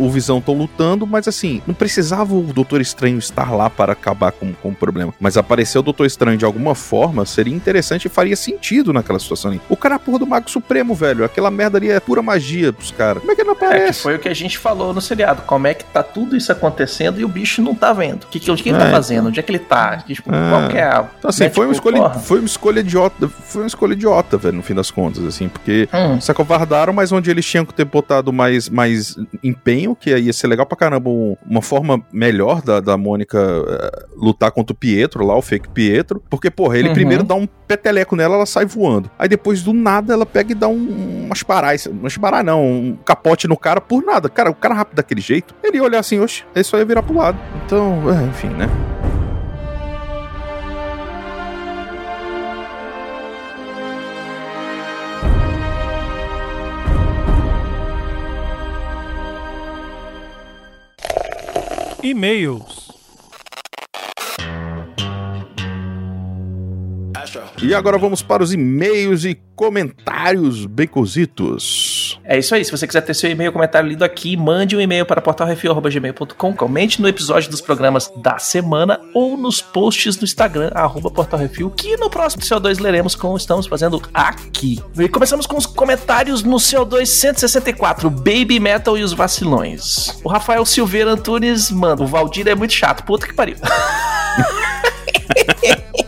o 0.00 0.10
Visão 0.10 0.38
estão 0.38 0.54
lutando, 0.54 1.06
mas 1.06 1.26
assim, 1.28 1.60
não 1.66 1.74
precisava 1.74 2.34
o 2.34 2.42
Doutor 2.42 2.80
Estranho 2.80 3.18
estar 3.18 3.52
lá 3.54 3.68
para 3.70 3.92
acabar 3.92 4.32
com, 4.32 4.52
com 4.54 4.68
o 4.70 4.74
problema. 4.74 5.14
Mas 5.20 5.36
aparecer 5.36 5.78
o 5.78 5.82
Doutor 5.82 6.06
Estranho 6.06 6.36
de 6.38 6.44
alguma 6.44 6.74
forma 6.74 7.24
seria 7.24 7.54
interessante 7.54 8.06
e 8.06 8.08
faria 8.08 8.36
sentido 8.36 8.92
naquela 8.92 9.18
situação 9.18 9.50
ali. 9.50 9.60
O 9.68 9.76
cara 9.76 9.94
é 9.96 9.98
porra 9.98 10.18
do 10.18 10.26
Mago 10.26 10.50
Supremo, 10.50 10.94
velho. 10.94 11.24
Aquela 11.24 11.50
merda 11.50 11.78
ali 11.78 11.90
é 11.90 11.98
pura 12.00 12.22
magia 12.22 12.72
pros 12.72 12.90
caras. 12.90 13.22
Como 13.32 13.34
é 13.34 13.36
que 13.36 13.44
não 13.44 13.52
É, 13.52 13.56
que 13.56 13.64
aparece? 13.64 14.02
foi 14.02 14.14
o 14.16 14.18
que 14.18 14.28
a 14.28 14.34
gente 14.34 14.58
falou 14.58 14.92
no 14.92 15.00
seriado. 15.00 15.42
Como 15.42 15.66
é 15.66 15.74
que 15.74 15.84
tá 15.84 16.02
tudo 16.02 16.36
isso 16.36 16.50
acontecendo 16.52 17.20
e 17.20 17.24
o 17.24 17.28
bicho 17.28 17.62
não 17.62 17.74
tá 17.74 17.92
vendo? 17.92 18.24
O 18.24 18.26
que, 18.26 18.38
que, 18.40 18.50
o 18.50 18.56
que 18.56 18.68
ele 18.68 18.76
É, 18.76 18.80
tá 18.80 18.90
fazendo? 18.90 19.28
Onde 19.28 19.40
é 19.40 19.42
que 19.42 19.50
ele 19.50 19.58
tá? 19.58 19.96
Tipo, 19.98 20.32
É. 20.34 20.50
qual 20.50 20.68
que 20.68 20.76
é 20.78 20.82
a... 20.84 21.08
Então, 21.18 21.28
assim, 21.28 21.44
né, 21.44 21.50
foi, 21.50 21.66
uma 21.66 21.72
escolha, 21.72 21.96
porra. 22.02 22.14
foi 22.18 22.38
uma 22.38 22.46
escolha 22.46 22.80
idiota. 22.80 23.28
Foi 23.28 23.62
uma 23.62 23.66
escolha 23.68 23.92
idiota, 23.92 24.36
velho, 24.36 24.56
no 24.56 24.62
fim 24.62 24.74
das 24.74 24.90
contas, 24.90 25.24
assim, 25.24 25.48
porque 25.48 25.88
Hum. 25.92 26.20
se 26.20 26.30
acovardaram, 26.30 26.92
mas 26.92 27.12
onde 27.12 27.30
eles 27.30 27.44
tinham 27.46 27.64
que 27.64 27.72
ter 27.74 27.84
botado 27.84 28.32
mais, 28.32 28.68
mais 28.68 29.16
empenho, 29.42 29.94
que 29.96 30.10
ia 30.16 30.32
ser 30.32 30.46
legal 30.46 30.66
pra 30.66 30.76
caramba, 30.76 31.08
um- 31.10 31.36
uma 31.48 31.62
forma 31.62 32.00
melhor 32.12 32.62
da, 32.62 32.80
da 32.80 32.96
Mônica 32.96 33.38
eh, 33.38 34.06
lutar 34.16 34.50
contra 34.50 34.72
o 34.72 34.76
Pietro 34.76 35.24
lá, 35.24 35.36
o 35.36 35.42
fake 35.42 35.68
Pietro, 35.68 36.22
porque, 36.30 36.50
porra, 36.50 36.78
ele 36.78 36.88
Uhum. 36.88 36.94
primeiro 36.94 37.22
dá 37.22 37.34
um 37.34 37.46
peteleco 37.46 38.14
nela, 38.16 38.34
ela 38.36 38.46
sai 38.46 38.64
voando. 38.66 39.10
Aí 39.18 39.28
depois, 39.28 39.62
do 39.62 39.72
nada, 39.72 40.12
ela 40.12 40.26
pega 40.26 40.52
e 40.52 40.54
dá 40.54 40.68
um, 40.68 41.24
umas 41.26 41.42
parais, 41.42 41.86
umas 41.86 42.16
parais 42.16 42.44
não, 42.44 42.62
um 42.64 42.96
capote 43.22 43.46
no 43.46 43.56
cara 43.56 43.80
por 43.80 44.04
nada. 44.04 44.28
Cara, 44.28 44.50
o 44.50 44.54
cara 44.54 44.74
rápido 44.74 44.96
daquele 44.96 45.20
jeito, 45.20 45.54
ele 45.62 45.76
ia 45.76 45.82
olhar 45.82 46.00
assim, 46.00 46.18
oxe, 46.18 46.44
ele 46.54 46.64
só 46.64 46.76
ia 46.76 46.84
virar 46.84 47.02
pro 47.02 47.14
lado. 47.14 47.38
Então, 47.64 48.02
é, 48.12 48.24
enfim, 48.24 48.48
né? 48.48 48.68
E-mails. 62.02 62.82
E 67.62 67.72
agora 67.76 67.96
vamos 67.96 68.22
para 68.22 68.42
os 68.42 68.52
e-mails 68.52 69.24
e 69.24 69.40
comentários 69.54 70.66
becositos. 70.66 71.91
É 72.24 72.38
isso 72.38 72.54
aí. 72.54 72.64
Se 72.64 72.70
você 72.70 72.86
quiser 72.86 73.02
ter 73.02 73.14
seu 73.14 73.30
e-mail 73.30 73.52
comentário 73.52 73.88
lido 73.88 74.04
aqui, 74.04 74.36
mande 74.36 74.76
um 74.76 74.80
e-mail 74.80 75.04
para 75.04 75.20
portalrefil.gmail.com, 75.20 76.54
comente 76.54 77.00
no 77.00 77.08
episódio 77.08 77.50
dos 77.50 77.60
programas 77.60 78.10
da 78.16 78.38
semana 78.38 79.00
ou 79.14 79.36
nos 79.36 79.60
posts 79.60 80.16
no 80.16 80.24
Instagram, 80.24 80.70
arroba 80.74 81.10
portalrefil, 81.10 81.70
que 81.70 81.96
no 81.96 82.08
próximo 82.08 82.42
CO2 82.42 82.80
leremos 82.80 83.14
como 83.14 83.36
estamos 83.36 83.66
fazendo 83.66 84.00
aqui. 84.14 84.80
E 84.98 85.08
começamos 85.08 85.46
com 85.46 85.56
os 85.56 85.66
comentários 85.66 86.42
no 86.42 86.56
CO2 86.56 87.06
164, 87.06 88.08
Baby 88.10 88.60
Metal 88.60 88.96
e 88.96 89.02
os 89.02 89.12
Vacilões. 89.12 90.20
O 90.22 90.28
Rafael 90.28 90.64
Silveira 90.64 91.12
Antunes 91.12 91.70
manda, 91.70 92.02
o 92.02 92.06
Valdir 92.06 92.48
é 92.48 92.54
muito 92.54 92.72
chato, 92.72 93.04
puta 93.04 93.26
que 93.26 93.34
pariu. 93.34 93.56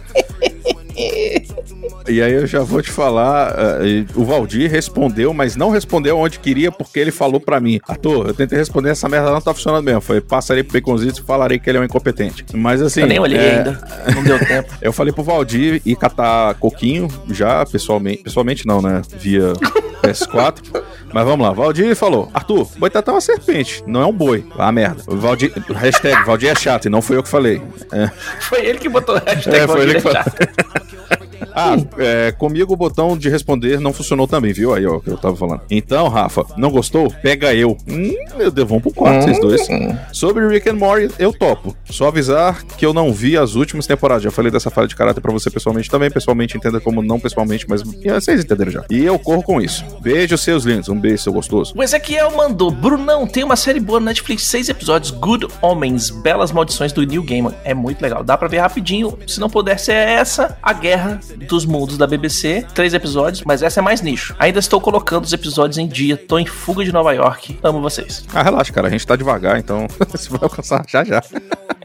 E 2.07 2.21
aí 2.23 2.33
eu 2.33 2.47
já 2.47 2.61
vou 2.61 2.83
te 2.83 2.91
falar, 2.91 3.55
eh, 3.81 4.05
o 4.15 4.25
Valdir 4.25 4.71
respondeu, 4.71 5.33
mas 5.33 5.57
não 5.57 5.71
respondeu 5.71 6.19
onde 6.19 6.39
queria, 6.39 6.71
porque 6.71 6.99
ele 7.01 7.11
falou 7.11 7.41
pra 7.41 7.59
mim, 7.61 7.81
ator, 7.89 8.29
eu 8.29 8.35
tentei 8.35 8.59
responder 8.59 8.91
essa 8.91 9.09
merda 9.09 9.31
não 9.31 9.41
tá 9.41 9.55
funcionando 9.55 9.85
mesmo. 9.85 10.01
Foi, 10.01 10.21
passarei 10.21 10.63
pro 10.63 10.79
Baconzitos 10.79 11.19
e 11.19 11.23
falarei 11.23 11.59
que 11.59 11.69
ele 11.69 11.79
é 11.79 11.81
um 11.81 11.85
incompetente. 11.85 12.45
Mas 12.55 12.83
assim... 12.83 13.01
Eu 13.01 13.07
nem 13.07 13.19
olhei 13.19 13.39
é, 13.39 13.57
ainda, 13.57 13.81
não 14.15 14.23
deu 14.23 14.39
tempo. 14.39 14.75
Eu 14.83 14.93
falei 14.93 15.13
pro 15.13 15.23
Valdir 15.23 15.81
ir 15.85 15.97
catar 15.97 16.55
coquinho 16.57 17.09
já, 17.31 17.65
pessoalmente. 17.65 18.23
Pessoalmente 18.23 18.67
não, 18.67 18.83
né? 18.83 19.01
Via 19.19 19.55
PS4. 20.03 20.83
Mas 21.13 21.25
vamos 21.25 21.47
lá, 21.47 21.53
Valdir 21.53 21.95
falou: 21.95 22.29
Arthur, 22.35 22.69
boitatá 22.77 23.13
é 23.13 23.15
uma 23.15 23.21
serpente, 23.21 23.83
não 23.87 24.03
é 24.03 24.07
um 24.07 24.13
boi. 24.13 24.45
Ah, 24.59 24.73
merda. 24.73 25.03
Valdir, 25.07 25.53
hashtag 25.75 26.25
Valdir 26.25 26.51
é 26.51 26.55
chato, 26.55 26.87
e 26.87 26.89
não 26.91 27.01
foi 27.01 27.17
eu 27.17 27.23
que 27.23 27.29
falei. 27.29 27.63
É. 27.93 28.11
Foi 28.41 28.65
ele 28.65 28.79
que 28.79 28.89
botou 28.89 29.15
hashtag 29.15 29.57
É, 29.57 29.67
foi 29.67 29.83
ele 29.83 29.95
que 29.95 30.01
Valdir 30.01 30.21
é 30.21 30.25
falou. 30.25 31.24
Ah, 31.55 31.77
é, 31.99 32.33
comigo 32.33 32.73
o 32.73 32.77
botão 32.77 33.17
de 33.17 33.29
responder 33.29 33.81
não 33.81 33.93
funcionou 33.93 34.27
também, 34.27 34.53
viu? 34.53 34.75
Aí, 34.75 34.87
ó, 34.87 34.99
que 34.99 35.09
eu 35.09 35.17
tava 35.17 35.37
falando. 35.37 35.63
Então, 35.71 36.09
Rafa, 36.09 36.45
não 36.57 36.71
gostou? 36.71 37.13
Pega 37.23 37.55
eu. 37.55 37.77
Hum, 37.89 38.15
meu 38.37 38.51
Deus, 38.51 38.69
vamos 38.69 38.83
pro 38.83 38.93
quarto, 38.93 39.25
vocês 39.25 39.41
dois. 39.41 39.67
Sobre 40.13 40.47
Rick 40.49 40.69
and 40.69 40.75
Morty, 40.75 41.15
eu 41.19 41.33
topo. 41.33 41.77
Só 41.85 42.09
avisar 42.09 42.65
que 42.65 42.85
eu 42.85 42.93
não 42.93 43.13
vi 43.13 43.37
as 43.37 43.55
últimas 43.55 43.87
temporadas. 43.87 44.25
Já 44.25 44.31
falei 44.31 44.51
dessa 44.51 44.71
falha 44.71 44.89
de 44.89 44.97
caráter 44.97 45.21
pra 45.21 45.33
você 45.33 45.51
pessoalmente 45.51 45.91
também. 45.91 46.11
Pessoalmente, 46.11 46.57
entenda 46.57 46.81
como 46.81 47.03
não 47.03 47.21
pessoalmente, 47.21 47.67
mas 47.69 47.83
vocês 47.83 48.43
entenderam 48.43 48.73
já. 48.73 48.85
E 48.91 49.05
eu 49.05 49.19
corro 49.19 49.43
com 49.43 49.61
isso. 49.61 49.85
Beijo, 50.01 50.37
seus 50.37 50.65
lindos. 50.65 50.89
Um 50.89 50.99
beijo, 50.99 51.23
seu 51.23 51.33
gostoso. 51.33 51.73
O 51.77 51.83
Ezequiel 51.83 52.33
mandou. 52.37 52.71
Brunão, 52.71 53.27
tem 53.27 53.45
uma 53.45 53.57
série 53.57 53.81
boa 53.81 54.01
na 54.01 54.07
Netflix, 54.07 54.45
seis 54.45 54.69
episódios, 54.69 55.11
Good 55.11 55.49
Homens, 55.61 56.11
Belas 56.11 56.53
Maldições 56.53 56.93
do 56.93 57.05
Neil 57.05 57.23
Gaiman. 57.23 57.55
É 57.65 57.75
muito 57.75 58.01
legal, 58.01 58.23
dá 58.23 58.37
pra 58.37 58.49
ver 58.49 58.59
rapidinho. 58.59 59.19
Se 59.27 59.41
não 59.41 59.51
puder 59.51 59.79
ser 59.79 59.93
essa, 59.95 60.57
A 60.63 60.73
Guerra 60.73 61.21
dos 61.45 61.65
Mundos 61.65 61.97
da 61.97 62.07
BBC, 62.07 62.67
três 62.75 62.95
episódios, 62.95 63.43
mas 63.45 63.63
essa 63.63 63.81
é 63.81 63.83
mais 63.83 64.01
nicho. 64.01 64.35
Ainda 64.39 64.59
estou 64.59 64.81
colocando 64.81 65.25
os 65.25 65.33
episódios 65.33 65.79
em 65.79 65.87
dia, 65.87 66.17
tô 66.17 66.39
em 66.39 66.47
fuga 66.47 66.85
de 66.85 66.93
Nova 66.93 67.13
York. 67.13 67.59
Amo 67.63 67.81
vocês. 67.81 68.25
Ah, 68.33 68.43
relaxa, 68.43 68.73
cara. 68.73 68.89
A 68.89 68.91
gente 68.91 69.07
tá 69.07 69.17
devagar, 69.17 69.59
então 69.59 69.87
você 70.11 70.29
vai 70.31 70.41
alcançar 70.43 70.85
já 70.89 71.05
já. 71.05 71.23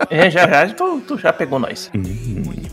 É, 0.09 0.29
já 0.29 0.47
já, 0.47 0.73
tu, 0.73 1.01
tu 1.07 1.17
já 1.17 1.33
pegou 1.33 1.59
nós. 1.59 1.91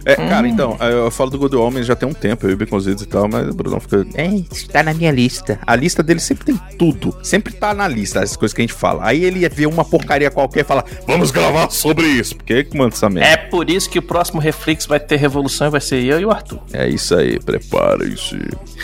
É, 0.05 0.15
cara, 0.15 0.47
então, 0.47 0.77
eu 0.81 1.11
falo 1.11 1.31
do 1.31 1.39
Good 1.39 1.57
Homens 1.57 1.87
já 1.87 1.97
tem 1.97 2.09
um 2.09 2.15
tempo, 2.15 2.47
eu 2.47 2.53
e 2.53 2.57
Baconzitos 2.57 3.03
e 3.03 3.07
tal, 3.07 3.29
mas 3.29 3.49
o 3.49 3.55
Brunão 3.55 3.81
fica. 3.81 4.07
É, 4.15 4.27
isso 4.27 4.69
tá 4.69 4.83
na 4.83 4.95
minha 4.95 5.11
lista. 5.11 5.59
A 5.67 5.75
lista 5.75 6.03
dele 6.03 6.21
sempre 6.21 6.45
tem 6.45 6.61
tudo. 6.79 7.17
Sempre 7.23 7.53
tá 7.53 7.75
na 7.75 7.89
lista, 7.89 8.21
as 8.21 8.37
coisas 8.37 8.55
que 8.55 8.61
a 8.61 8.65
gente 8.65 8.73
fala. 8.73 9.05
Aí 9.05 9.25
ele 9.25 9.49
vê 9.49 9.67
uma 9.67 9.85
porcaria 9.85 10.31
qualquer 10.31 10.61
e 10.61 10.65
fala, 10.65 10.85
vamos 11.07 11.31
gravar 11.31 11.71
sobre 11.71 12.07
isso. 12.07 12.37
Por 12.37 12.45
que 12.45 12.65
que 12.65 12.77
manda 12.77 12.95
essa 12.95 13.09
merda? 13.11 13.29
É 13.29 13.37
por 13.37 13.69
isso 13.69 13.91
que 13.91 13.99
o 13.99 14.03
próximo 14.03 14.41
Reflex 14.41 14.87
vai 14.87 15.01
ter 15.01 15.17
revolução 15.17 15.67
e 15.67 15.71
vai 15.71 15.81
ser 15.81 16.03
eu 16.05 16.21
e 16.21 16.25
o 16.25 16.31
Arthur. 16.31 16.61
É, 16.77 16.87
isso 16.87 17.17
aí, 17.17 17.41
preparem-se. 17.41 18.37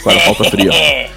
Para 0.03 0.17
a 0.17 0.21
falta 0.21 0.45
fria. 0.45 0.71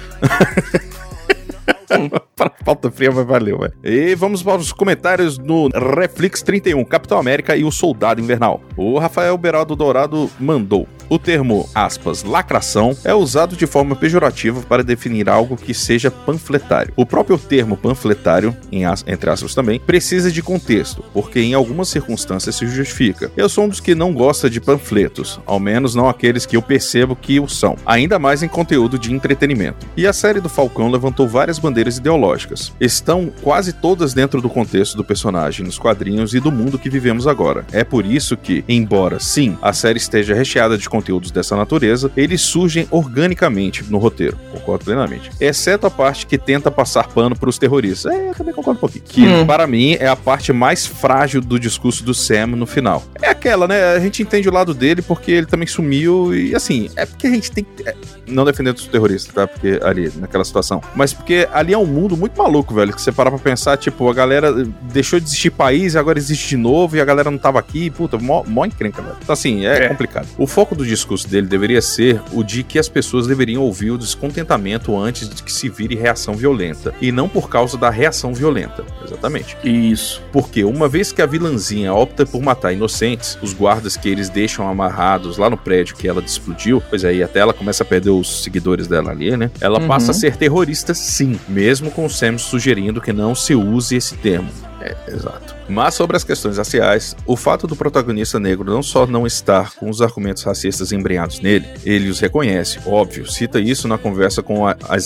para 2.36 2.48
a 2.48 2.64
pauta 2.64 2.90
fria 2.90 3.10
vai 3.10 3.24
valer, 3.24 3.56
velho. 3.56 3.72
E 3.82 4.14
vamos 4.14 4.42
para 4.42 4.60
os 4.60 4.74
comentários 4.74 5.38
no 5.38 5.68
Reflex 5.68 6.42
31, 6.42 6.84
Capitão 6.84 7.18
América 7.18 7.56
e 7.56 7.64
o 7.64 7.72
Soldado 7.72 8.20
Invernal. 8.20 8.60
O 8.76 8.98
Rafael 8.98 9.38
Beraldo 9.38 9.74
Dourado 9.74 10.30
mandou. 10.38 10.86
O 11.08 11.18
termo, 11.18 11.68
aspas, 11.74 12.22
lacração 12.24 12.96
é 13.04 13.14
usado 13.14 13.56
de 13.56 13.66
forma 13.66 13.94
pejorativa 13.94 14.60
para 14.62 14.82
definir 14.82 15.28
algo 15.28 15.56
que 15.56 15.72
seja 15.72 16.10
panfletário. 16.10 16.92
O 16.96 17.06
próprio 17.06 17.38
termo 17.38 17.76
panfletário, 17.76 18.56
as- 18.90 19.04
entre 19.06 19.30
aspas 19.30 19.54
também, 19.54 19.78
precisa 19.78 20.30
de 20.32 20.42
contexto, 20.42 21.04
porque 21.12 21.40
em 21.40 21.54
algumas 21.54 21.88
circunstâncias 21.88 22.56
se 22.56 22.66
justifica. 22.66 23.30
Eu 23.36 23.48
sou 23.48 23.64
um 23.64 23.68
dos 23.68 23.80
que 23.80 23.94
não 23.94 24.12
gosta 24.12 24.50
de 24.50 24.60
panfletos, 24.60 25.40
ao 25.46 25.60
menos 25.60 25.94
não 25.94 26.08
aqueles 26.08 26.44
que 26.44 26.56
eu 26.56 26.62
percebo 26.62 27.14
que 27.14 27.38
o 27.38 27.48
são, 27.48 27.76
ainda 27.86 28.18
mais 28.18 28.42
em 28.42 28.48
conteúdo 28.48 28.98
de 28.98 29.12
entretenimento. 29.12 29.86
E 29.96 30.06
a 30.06 30.12
série 30.12 30.40
do 30.40 30.48
Falcão 30.48 30.90
levantou 30.90 31.28
várias 31.28 31.58
bandeiras 31.58 31.98
ideológicas. 31.98 32.72
Estão 32.80 33.32
quase 33.42 33.72
todas 33.72 34.12
dentro 34.12 34.40
do 34.40 34.48
contexto 34.48 34.96
do 34.96 35.04
personagem, 35.04 35.64
nos 35.64 35.78
quadrinhos 35.78 36.34
e 36.34 36.40
do 36.40 36.50
mundo 36.50 36.78
que 36.78 36.90
vivemos 36.90 37.26
agora. 37.26 37.64
É 37.72 37.84
por 37.84 38.04
isso 38.04 38.36
que, 38.36 38.64
embora 38.68 39.20
sim, 39.20 39.56
a 39.62 39.72
série 39.72 39.98
esteja 39.98 40.34
recheada 40.34 40.76
de 40.76 40.88
conteúdos 40.96 41.30
dessa 41.30 41.54
natureza, 41.56 42.10
eles 42.16 42.40
surgem 42.40 42.86
organicamente 42.90 43.84
no 43.90 43.98
roteiro. 43.98 44.36
Concordo 44.52 44.84
plenamente. 44.84 45.30
Exceto 45.40 45.86
a 45.86 45.90
parte 45.90 46.26
que 46.26 46.38
tenta 46.38 46.70
passar 46.70 47.08
pano 47.08 47.36
para 47.36 47.48
os 47.48 47.58
terroristas. 47.58 48.12
É, 48.12 48.30
eu 48.30 48.34
também 48.34 48.54
concordo 48.54 48.78
um 48.78 48.80
pouquinho. 48.80 49.02
Que, 49.04 49.26
Hum. 49.26 49.46
para 49.46 49.66
mim, 49.66 49.96
é 50.00 50.06
a 50.08 50.16
parte 50.16 50.52
mais 50.52 50.86
frágil 50.86 51.40
do 51.40 51.58
discurso 51.60 52.02
do 52.02 52.14
Sam 52.14 52.46
no 52.48 52.66
final. 52.66 53.02
É 53.22 53.28
aquela, 53.28 53.68
né? 53.68 53.92
A 53.94 54.00
gente 54.00 54.22
entende 54.22 54.48
o 54.48 54.52
lado 54.52 54.72
dele 54.74 55.02
porque 55.02 55.30
ele 55.30 55.46
também 55.46 55.66
sumiu 55.66 56.34
e, 56.34 56.54
assim, 56.54 56.88
é 56.96 57.04
porque 57.04 57.26
a 57.26 57.30
gente 57.30 57.50
tem 57.50 57.64
que. 57.64 57.84
Não 58.26 58.44
defendendo 58.44 58.76
os 58.76 58.86
terroristas, 58.86 59.34
tá? 59.34 59.46
Porque 59.46 59.78
ali, 59.82 60.12
naquela 60.16 60.44
situação. 60.44 60.82
Mas 60.94 61.12
porque 61.12 61.48
ali 61.52 61.72
é 61.72 61.78
um 61.78 61.86
mundo 61.86 62.16
muito 62.16 62.36
maluco, 62.36 62.74
velho. 62.74 62.92
Que 62.92 63.00
você 63.00 63.12
parar 63.12 63.30
pra 63.30 63.38
pensar, 63.38 63.76
tipo, 63.76 64.08
a 64.08 64.14
galera 64.14 64.52
deixou 64.92 65.18
de 65.20 65.26
existir 65.26 65.50
país 65.50 65.94
e 65.94 65.98
agora 65.98 66.18
existe 66.18 66.48
de 66.50 66.56
novo 66.56 66.96
e 66.96 67.00
a 67.00 67.04
galera 67.04 67.30
não 67.30 67.38
tava 67.38 67.58
aqui. 67.58 67.90
Puta, 67.90 68.18
mó, 68.18 68.42
mó 68.46 68.64
encrenca, 68.64 69.02
velho. 69.02 69.16
Então, 69.22 69.32
assim, 69.32 69.66
é, 69.66 69.84
É. 69.84 69.88
complicado. 69.88 70.26
O 70.38 70.46
foco 70.46 70.74
do 70.74 70.84
discurso 70.84 71.28
dele 71.28 71.46
deveria 71.46 71.80
ser 71.82 72.20
o 72.32 72.42
de 72.42 72.62
que 72.62 72.78
as 72.78 72.88
pessoas 72.88 73.26
deveriam 73.26 73.62
ouvir 73.62 73.90
o 73.90 73.98
descontentamento 73.98 74.96
antes 74.98 75.28
de 75.28 75.42
que 75.42 75.52
se 75.52 75.68
vire 75.68 75.94
reação 75.94 76.34
violenta. 76.34 76.94
E 77.00 77.10
não 77.12 77.28
por 77.28 77.48
causa 77.48 77.76
da 77.78 77.90
reação 77.90 78.34
violenta. 78.34 78.84
Exatamente. 79.04 79.56
Isso. 79.64 80.22
Porque 80.32 80.64
uma 80.64 80.88
vez 80.88 81.12
que 81.12 81.22
a 81.22 81.26
vilãzinha 81.26 81.92
opta 81.94 82.26
por 82.26 82.42
matar 82.42 82.72
inocentes, 82.72 83.38
os 83.42 83.52
guardas 83.52 83.96
que 83.96 84.08
eles 84.08 84.28
deixam 84.28 84.68
amarrados 84.68 85.38
lá 85.38 85.48
no 85.48 85.56
prédio 85.56 85.96
que 85.96 86.08
ela 86.08 86.20
explodiu, 86.22 86.82
pois 86.88 87.04
aí 87.04 87.22
até 87.22 87.40
ela 87.40 87.52
começa 87.52 87.82
a 87.82 87.86
perder 87.86 88.10
os 88.20 88.42
seguidores 88.42 88.86
dela 88.86 89.10
ali, 89.10 89.36
né? 89.36 89.50
Ela 89.60 89.80
Uhum. 89.80 89.86
passa 89.88 90.10
a 90.10 90.14
ser 90.14 90.36
terrorista 90.36 90.94
sim, 90.94 91.38
mesmo 91.48 91.90
com 91.90 92.06
o 92.06 92.10
Sam 92.10 92.38
sugerindo 92.38 93.00
que 93.00 93.12
não 93.12 93.34
se 93.34 93.54
use 93.54 93.96
esse 93.96 94.14
termo. 94.16 94.48
É, 94.80 94.94
exato. 95.08 95.54
Mas 95.68 95.94
sobre 95.94 96.16
as 96.16 96.22
questões 96.22 96.58
raciais, 96.58 97.16
o 97.26 97.36
fato 97.36 97.66
do 97.66 97.74
protagonista 97.74 98.38
negro 98.38 98.70
não 98.72 98.82
só 98.82 99.06
não 99.06 99.26
estar 99.26 99.74
com 99.74 99.88
os 99.90 100.00
argumentos 100.02 100.42
racistas 100.42 100.92
embrenhados 100.92 101.40
nele, 101.40 101.66
ele 101.84 102.08
os 102.08 102.20
reconhece, 102.20 102.78
óbvio, 102.86 103.30
cita 103.30 103.58
isso 103.58 103.88
na 103.88 103.98
conversa 103.98 104.42
com 104.42 104.66
a, 104.66 104.76
a 104.88 104.96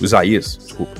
Isaías, 0.00 0.58
desculpa. 0.58 0.92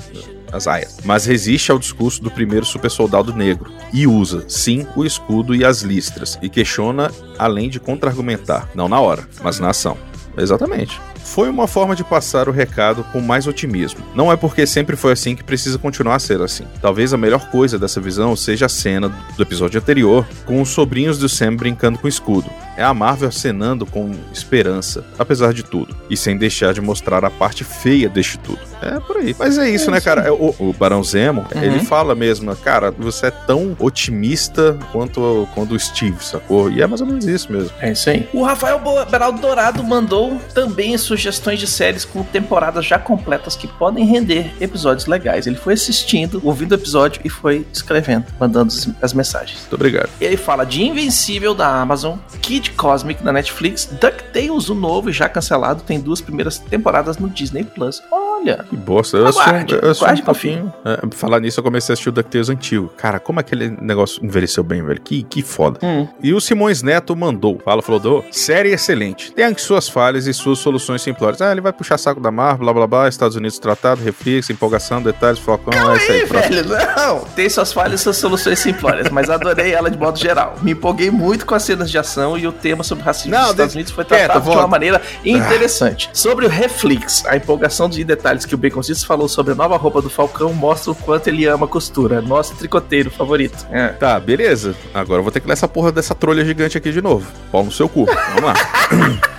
Mas 1.03 1.25
resiste 1.25 1.71
ao 1.71 1.77
discurso 1.77 2.23
do 2.23 2.31
primeiro 2.31 2.65
super 2.65 2.89
soldado 2.89 3.33
negro 3.33 3.71
e 3.93 4.07
usa, 4.07 4.45
sim, 4.47 4.87
o 4.95 5.05
escudo 5.05 5.53
e 5.53 5.63
as 5.63 5.81
listras, 5.81 6.39
e 6.41 6.49
questiona 6.49 7.11
além 7.37 7.69
de 7.69 7.79
contra-argumentar, 7.79 8.69
não 8.73 8.87
na 8.89 8.99
hora, 8.99 9.27
mas 9.43 9.59
na 9.59 9.69
ação. 9.69 9.97
Exatamente. 10.37 10.99
Foi 11.29 11.47
uma 11.47 11.67
forma 11.67 11.95
de 11.95 12.03
passar 12.03 12.49
o 12.49 12.51
recado 12.51 13.03
com 13.11 13.21
mais 13.21 13.45
otimismo. 13.45 13.99
Não 14.15 14.31
é 14.31 14.35
porque 14.35 14.65
sempre 14.65 14.95
foi 14.95 15.13
assim 15.13 15.35
que 15.35 15.43
precisa 15.43 15.77
continuar 15.77 16.15
a 16.15 16.19
ser 16.19 16.41
assim. 16.41 16.65
Talvez 16.81 17.13
a 17.13 17.17
melhor 17.17 17.49
coisa 17.51 17.77
dessa 17.77 18.01
visão 18.01 18.35
seja 18.35 18.65
a 18.65 18.69
cena 18.69 19.09
do 19.37 19.43
episódio 19.43 19.79
anterior, 19.79 20.27
com 20.45 20.59
os 20.61 20.69
sobrinhos 20.69 21.19
do 21.19 21.29
Sam 21.29 21.55
brincando 21.55 21.99
com 21.99 22.07
o 22.07 22.09
escudo. 22.09 22.49
É 22.75 22.83
a 22.83 22.93
Marvel 22.93 23.29
acenando 23.29 23.85
com 23.85 24.11
esperança, 24.33 25.05
apesar 25.19 25.53
de 25.53 25.63
tudo, 25.63 25.95
e 26.09 26.17
sem 26.17 26.37
deixar 26.37 26.73
de 26.73 26.81
mostrar 26.81 27.23
a 27.23 27.29
parte 27.29 27.63
feia 27.63 28.09
deste 28.09 28.37
tudo. 28.39 28.59
É 28.81 28.99
por 29.01 29.17
aí. 29.17 29.35
Mas 29.37 29.57
é 29.57 29.69
isso, 29.69 29.91
né, 29.91 29.99
cara? 29.99 30.21
É, 30.21 30.31
O, 30.31 30.55
o 30.57 30.73
Barão 30.73 31.03
Zemo, 31.03 31.45
ele 31.53 31.79
fala 31.81 32.15
mesmo, 32.15 32.55
cara, 32.55 32.89
você 32.91 33.27
é 33.27 33.31
tão 33.31 33.75
otimista 33.77 34.77
quanto, 34.91 35.47
quanto 35.53 35.75
o 35.75 35.79
Steve, 35.79 36.23
sacou? 36.23 36.71
E 36.71 36.81
é 36.81 36.87
mais 36.87 37.01
ou 37.01 37.07
menos 37.07 37.25
isso 37.25 37.51
mesmo. 37.51 37.71
É 37.81 37.91
isso 37.91 38.09
aí. 38.09 38.27
O 38.33 38.43
Rafael 38.43 38.81
Beraldo 39.11 39.41
Dourado 39.41 39.83
mandou 39.83 40.39
também 40.53 40.97
sugestões 41.19 41.59
de 41.59 41.67
séries 41.67 42.05
com 42.05 42.23
temporadas 42.23 42.85
já 42.85 42.97
completas 42.97 43.55
que 43.55 43.67
podem 43.67 44.05
render 44.05 44.53
episódios 44.61 45.05
legais. 45.05 45.45
Ele 45.45 45.57
foi 45.57 45.73
assistindo, 45.73 46.41
ouvindo 46.43 46.71
o 46.71 46.75
episódio 46.75 47.21
e 47.25 47.29
foi 47.29 47.65
escrevendo, 47.73 48.25
mandando 48.39 48.73
as- 49.01 49.13
mensagens. 49.13 49.59
Muito 49.61 49.75
obrigado. 49.75 50.09
Ele 50.21 50.37
fala 50.37 50.63
de 50.65 50.81
Invencível 50.81 51.53
da 51.53 51.67
Amazon, 51.67 52.17
Kid 52.41 52.71
Cosmic 52.71 53.21
da 53.21 53.33
Netflix, 53.33 53.85
DuckTales, 53.99 54.69
o 54.69 54.75
novo 54.75 55.09
e 55.09 55.13
já 55.13 55.27
cancelado, 55.27 55.83
tem 55.83 55.99
duas 55.99 56.21
primeiras 56.21 56.57
temporadas 56.57 57.17
no 57.17 57.27
Disney 57.29 57.63
Plus. 57.65 58.01
Olha, 58.39 58.65
Que 58.69 58.75
bosta. 58.75 59.17
Eu 59.17 59.25
um- 59.25 59.27
Aguarde, 59.29 59.73
eu 59.73 59.91
um 59.91 60.17
pouquinho. 60.23 60.73
É, 60.85 60.99
falar 61.11 61.39
nisso, 61.39 61.59
eu 61.59 61.63
comecei 61.63 61.91
a 61.91 61.93
assistir 61.93 62.09
o 62.09 62.11
DuckTales 62.11 62.49
antigo. 62.49 62.91
Cara, 62.97 63.19
como 63.19 63.39
aquele 63.39 63.69
negócio 63.81 64.23
envelheceu 64.23 64.63
bem, 64.63 64.83
velho. 64.83 64.99
Que, 65.01 65.23
que 65.23 65.41
foda. 65.41 65.79
Hum. 65.83 66.07
E 66.21 66.33
o 66.33 66.39
Simões 66.39 66.81
Neto 66.81 67.15
mandou. 67.15 67.59
Fala, 67.63 67.81
Flodô. 67.81 68.23
Série 68.31 68.69
excelente. 68.71 69.31
Tem 69.31 69.55
suas 69.57 69.89
falhas 69.89 70.27
e 70.27 70.33
suas 70.33 70.59
soluções 70.59 71.01
simplórias. 71.01 71.41
Ah, 71.41 71.51
ele 71.51 71.61
vai 71.61 71.73
puxar 71.73 71.97
saco 71.97 72.19
da 72.21 72.31
Marvel, 72.31 72.59
blá 72.65 72.73
blá 72.73 72.87
blá. 72.87 73.09
Estados 73.09 73.35
Unidos 73.35 73.59
tratado, 73.59 74.01
reflexo, 74.01 74.51
empolgação, 74.51 75.01
detalhes, 75.01 75.39
focão. 75.39 75.73
É 75.93 75.97
isso 75.97 76.11
aí, 76.11 76.27
próximo. 76.27 76.55
velho, 76.55 76.69
não. 76.95 77.19
Tem 77.35 77.49
suas 77.49 77.73
falhas 77.73 77.99
e 77.99 78.03
suas 78.03 78.17
soluções 78.17 78.59
simplórias, 78.59 79.09
mas 79.09 79.29
adorei 79.29 79.73
ela 79.73 79.89
de 79.89 79.97
modo 79.97 80.17
geral. 80.17 80.55
Me 80.61 80.71
empolguei 80.71 81.09
muito 81.11 81.45
com 81.45 81.55
as 81.55 81.63
cenas 81.63 81.89
de 81.89 81.97
ação 81.97 82.37
e 82.37 82.47
o 82.47 82.51
tema 82.51 82.83
sobre 82.83 83.03
racismo 83.03 83.31
Não, 83.31 83.41
nos 83.41 83.51
Estados 83.51 83.75
Unidos 83.75 83.91
foi 83.91 84.05
tratado 84.05 84.49
de 84.49 84.55
uma 84.55 84.67
maneira 84.67 85.01
interessante. 85.25 86.09
Sobre 86.13 86.45
o 86.45 86.49
Reflex, 86.49 87.25
a 87.25 87.35
empolgação 87.35 87.89
de 87.89 88.03
detalhes 88.03 88.28
que 88.45 88.55
o 88.55 88.57
Baconzitos 88.57 89.03
falou 89.03 89.27
sobre 89.27 89.53
a 89.53 89.55
nova 89.55 89.77
roupa 89.77 90.01
do 90.01 90.09
Falcão 90.09 90.53
mostra 90.53 90.91
o 90.91 90.95
quanto 90.95 91.27
ele 91.27 91.45
ama 91.45 91.65
a 91.65 91.69
costura. 91.69 92.21
Nosso 92.21 92.55
tricoteiro 92.55 93.09
favorito. 93.09 93.65
É. 93.71 93.89
Tá, 93.89 94.19
beleza. 94.19 94.75
Agora 94.93 95.19
eu 95.19 95.23
vou 95.23 95.31
ter 95.31 95.39
que 95.39 95.47
ler 95.47 95.53
essa 95.53 95.67
porra 95.67 95.91
dessa 95.91 96.13
trolha 96.13 96.45
gigante 96.45 96.77
aqui 96.77 96.91
de 96.91 97.01
novo. 97.01 97.27
Pau 97.51 97.63
no 97.63 97.71
seu 97.71 97.89
cu. 97.89 98.05
Vamos 98.05 98.43
lá. 98.43 99.29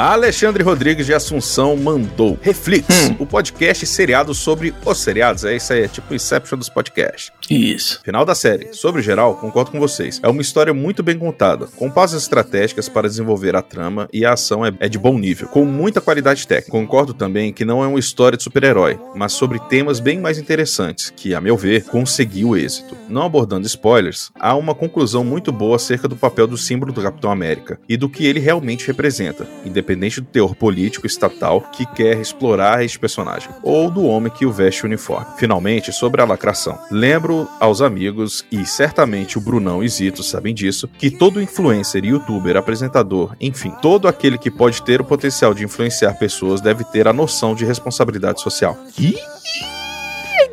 Alexandre 0.00 0.62
Rodrigues 0.62 1.06
de 1.06 1.12
Assunção 1.12 1.76
mandou 1.76 2.38
Reflex, 2.40 2.86
o 3.18 3.26
podcast 3.26 3.84
seriado 3.84 4.32
sobre 4.32 4.72
os 4.84 4.98
seriados. 4.98 5.44
É 5.44 5.56
isso 5.56 5.72
aí, 5.72 5.82
é 5.82 5.88
tipo 5.88 6.14
Inception 6.14 6.56
dos 6.56 6.68
podcasts. 6.68 7.32
Isso. 7.50 8.00
Final 8.04 8.24
da 8.24 8.32
série. 8.32 8.72
Sobre 8.72 9.00
o 9.00 9.02
geral, 9.02 9.34
concordo 9.34 9.72
com 9.72 9.80
vocês. 9.80 10.20
É 10.22 10.28
uma 10.28 10.40
história 10.40 10.72
muito 10.72 11.02
bem 11.02 11.18
contada, 11.18 11.66
com 11.74 11.90
pausas 11.90 12.22
estratégicas 12.22 12.88
para 12.88 13.08
desenvolver 13.08 13.56
a 13.56 13.62
trama 13.62 14.08
e 14.12 14.24
a 14.24 14.34
ação 14.34 14.64
é, 14.64 14.72
é 14.78 14.88
de 14.88 15.00
bom 15.00 15.18
nível, 15.18 15.48
com 15.48 15.64
muita 15.64 16.00
qualidade 16.00 16.46
técnica. 16.46 16.70
Concordo 16.70 17.12
também 17.12 17.52
que 17.52 17.64
não 17.64 17.82
é 17.82 17.86
uma 17.88 17.98
história 17.98 18.38
de 18.38 18.44
super-herói, 18.44 19.00
mas 19.16 19.32
sobre 19.32 19.58
temas 19.58 19.98
bem 19.98 20.20
mais 20.20 20.38
interessantes, 20.38 21.10
que, 21.10 21.34
a 21.34 21.40
meu 21.40 21.56
ver, 21.56 21.82
conseguiu 21.86 22.56
êxito. 22.56 22.96
Não 23.08 23.22
abordando 23.22 23.66
spoilers, 23.66 24.30
há 24.38 24.54
uma 24.54 24.76
conclusão 24.76 25.24
muito 25.24 25.50
boa 25.50 25.74
acerca 25.74 26.06
do 26.06 26.14
papel 26.14 26.46
do 26.46 26.56
símbolo 26.56 26.92
do 26.92 27.02
Capitão 27.02 27.32
América 27.32 27.80
e 27.88 27.96
do 27.96 28.08
que 28.08 28.24
ele 28.24 28.38
realmente 28.38 28.86
representa, 28.86 29.44
independente 29.64 29.87
do 29.96 30.26
teor 30.26 30.54
político 30.54 31.06
estatal 31.06 31.60
que 31.72 31.86
quer 31.86 32.20
explorar 32.20 32.84
este 32.84 32.98
personagem, 32.98 33.50
ou 33.62 33.90
do 33.90 34.04
homem 34.04 34.32
que 34.32 34.46
o 34.46 34.52
veste 34.52 34.84
uniforme. 34.84 35.26
Finalmente, 35.36 35.92
sobre 35.92 36.20
a 36.20 36.24
lacração. 36.24 36.78
Lembro 36.90 37.48
aos 37.60 37.80
amigos, 37.80 38.44
e 38.50 38.64
certamente 38.66 39.38
o 39.38 39.40
Brunão 39.40 39.82
e 39.82 39.88
Zito 39.88 40.22
sabem 40.22 40.54
disso, 40.54 40.88
que 40.98 41.10
todo 41.10 41.40
influencer, 41.40 42.04
youtuber, 42.04 42.56
apresentador, 42.56 43.34
enfim, 43.40 43.72
todo 43.82 44.08
aquele 44.08 44.38
que 44.38 44.50
pode 44.50 44.82
ter 44.82 45.00
o 45.00 45.04
potencial 45.04 45.54
de 45.54 45.64
influenciar 45.64 46.14
pessoas 46.18 46.60
deve 46.60 46.84
ter 46.84 47.06
a 47.08 47.12
noção 47.12 47.54
de 47.54 47.64
responsabilidade 47.64 48.40
social. 48.40 48.76
Ih, 48.98 49.16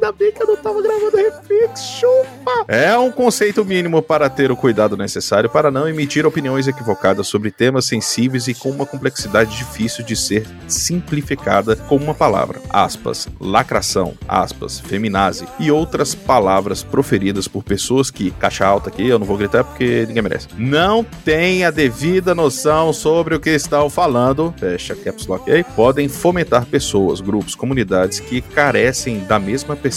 Ainda 0.05 0.11
bem 0.11 0.31
que 0.31 0.43
eu 0.43 0.45
não 0.45 0.55
tava 0.55 0.83
gravando 0.83 1.17
refix, 1.17 1.81
chupa! 1.81 2.65
É 2.67 2.95
um 2.95 3.11
conceito 3.11 3.65
mínimo 3.65 4.03
para 4.03 4.29
ter 4.29 4.51
o 4.51 4.55
cuidado 4.55 4.95
necessário 4.95 5.49
para 5.49 5.71
não 5.71 5.89
emitir 5.89 6.27
opiniões 6.27 6.67
equivocadas 6.67 7.25
sobre 7.27 7.49
temas 7.49 7.85
sensíveis 7.85 8.47
e 8.47 8.53
com 8.53 8.69
uma 8.69 8.85
complexidade 8.85 9.57
difícil 9.57 10.05
de 10.05 10.15
ser 10.15 10.45
simplificada 10.67 11.75
com 11.75 11.95
uma 11.95 12.13
palavra. 12.13 12.61
Aspas, 12.69 13.27
lacração, 13.39 14.13
aspas, 14.27 14.79
feminazi. 14.79 15.47
E 15.59 15.71
outras 15.71 16.13
palavras 16.13 16.83
proferidas 16.83 17.47
por 17.47 17.63
pessoas 17.63 18.11
que, 18.11 18.29
caixa 18.29 18.63
alta 18.63 18.89
aqui, 18.89 19.07
eu 19.07 19.17
não 19.17 19.25
vou 19.25 19.37
gritar 19.37 19.63
porque 19.63 20.05
ninguém 20.07 20.21
merece, 20.21 20.49
não 20.55 21.03
têm 21.03 21.65
a 21.65 21.71
devida 21.71 22.35
noção 22.35 22.93
sobre 22.93 23.33
o 23.33 23.39
que 23.39 23.49
estão 23.49 23.89
falando, 23.89 24.53
fecha 24.59 24.95
caps 24.95 25.25
lock 25.25 25.49
aí, 25.49 25.63
podem 25.63 26.07
fomentar 26.07 26.67
pessoas, 26.67 27.21
grupos, 27.21 27.55
comunidades 27.55 28.19
que 28.19 28.39
carecem 28.39 29.21
da 29.21 29.39
mesma 29.39 29.75
percepção 29.75 29.94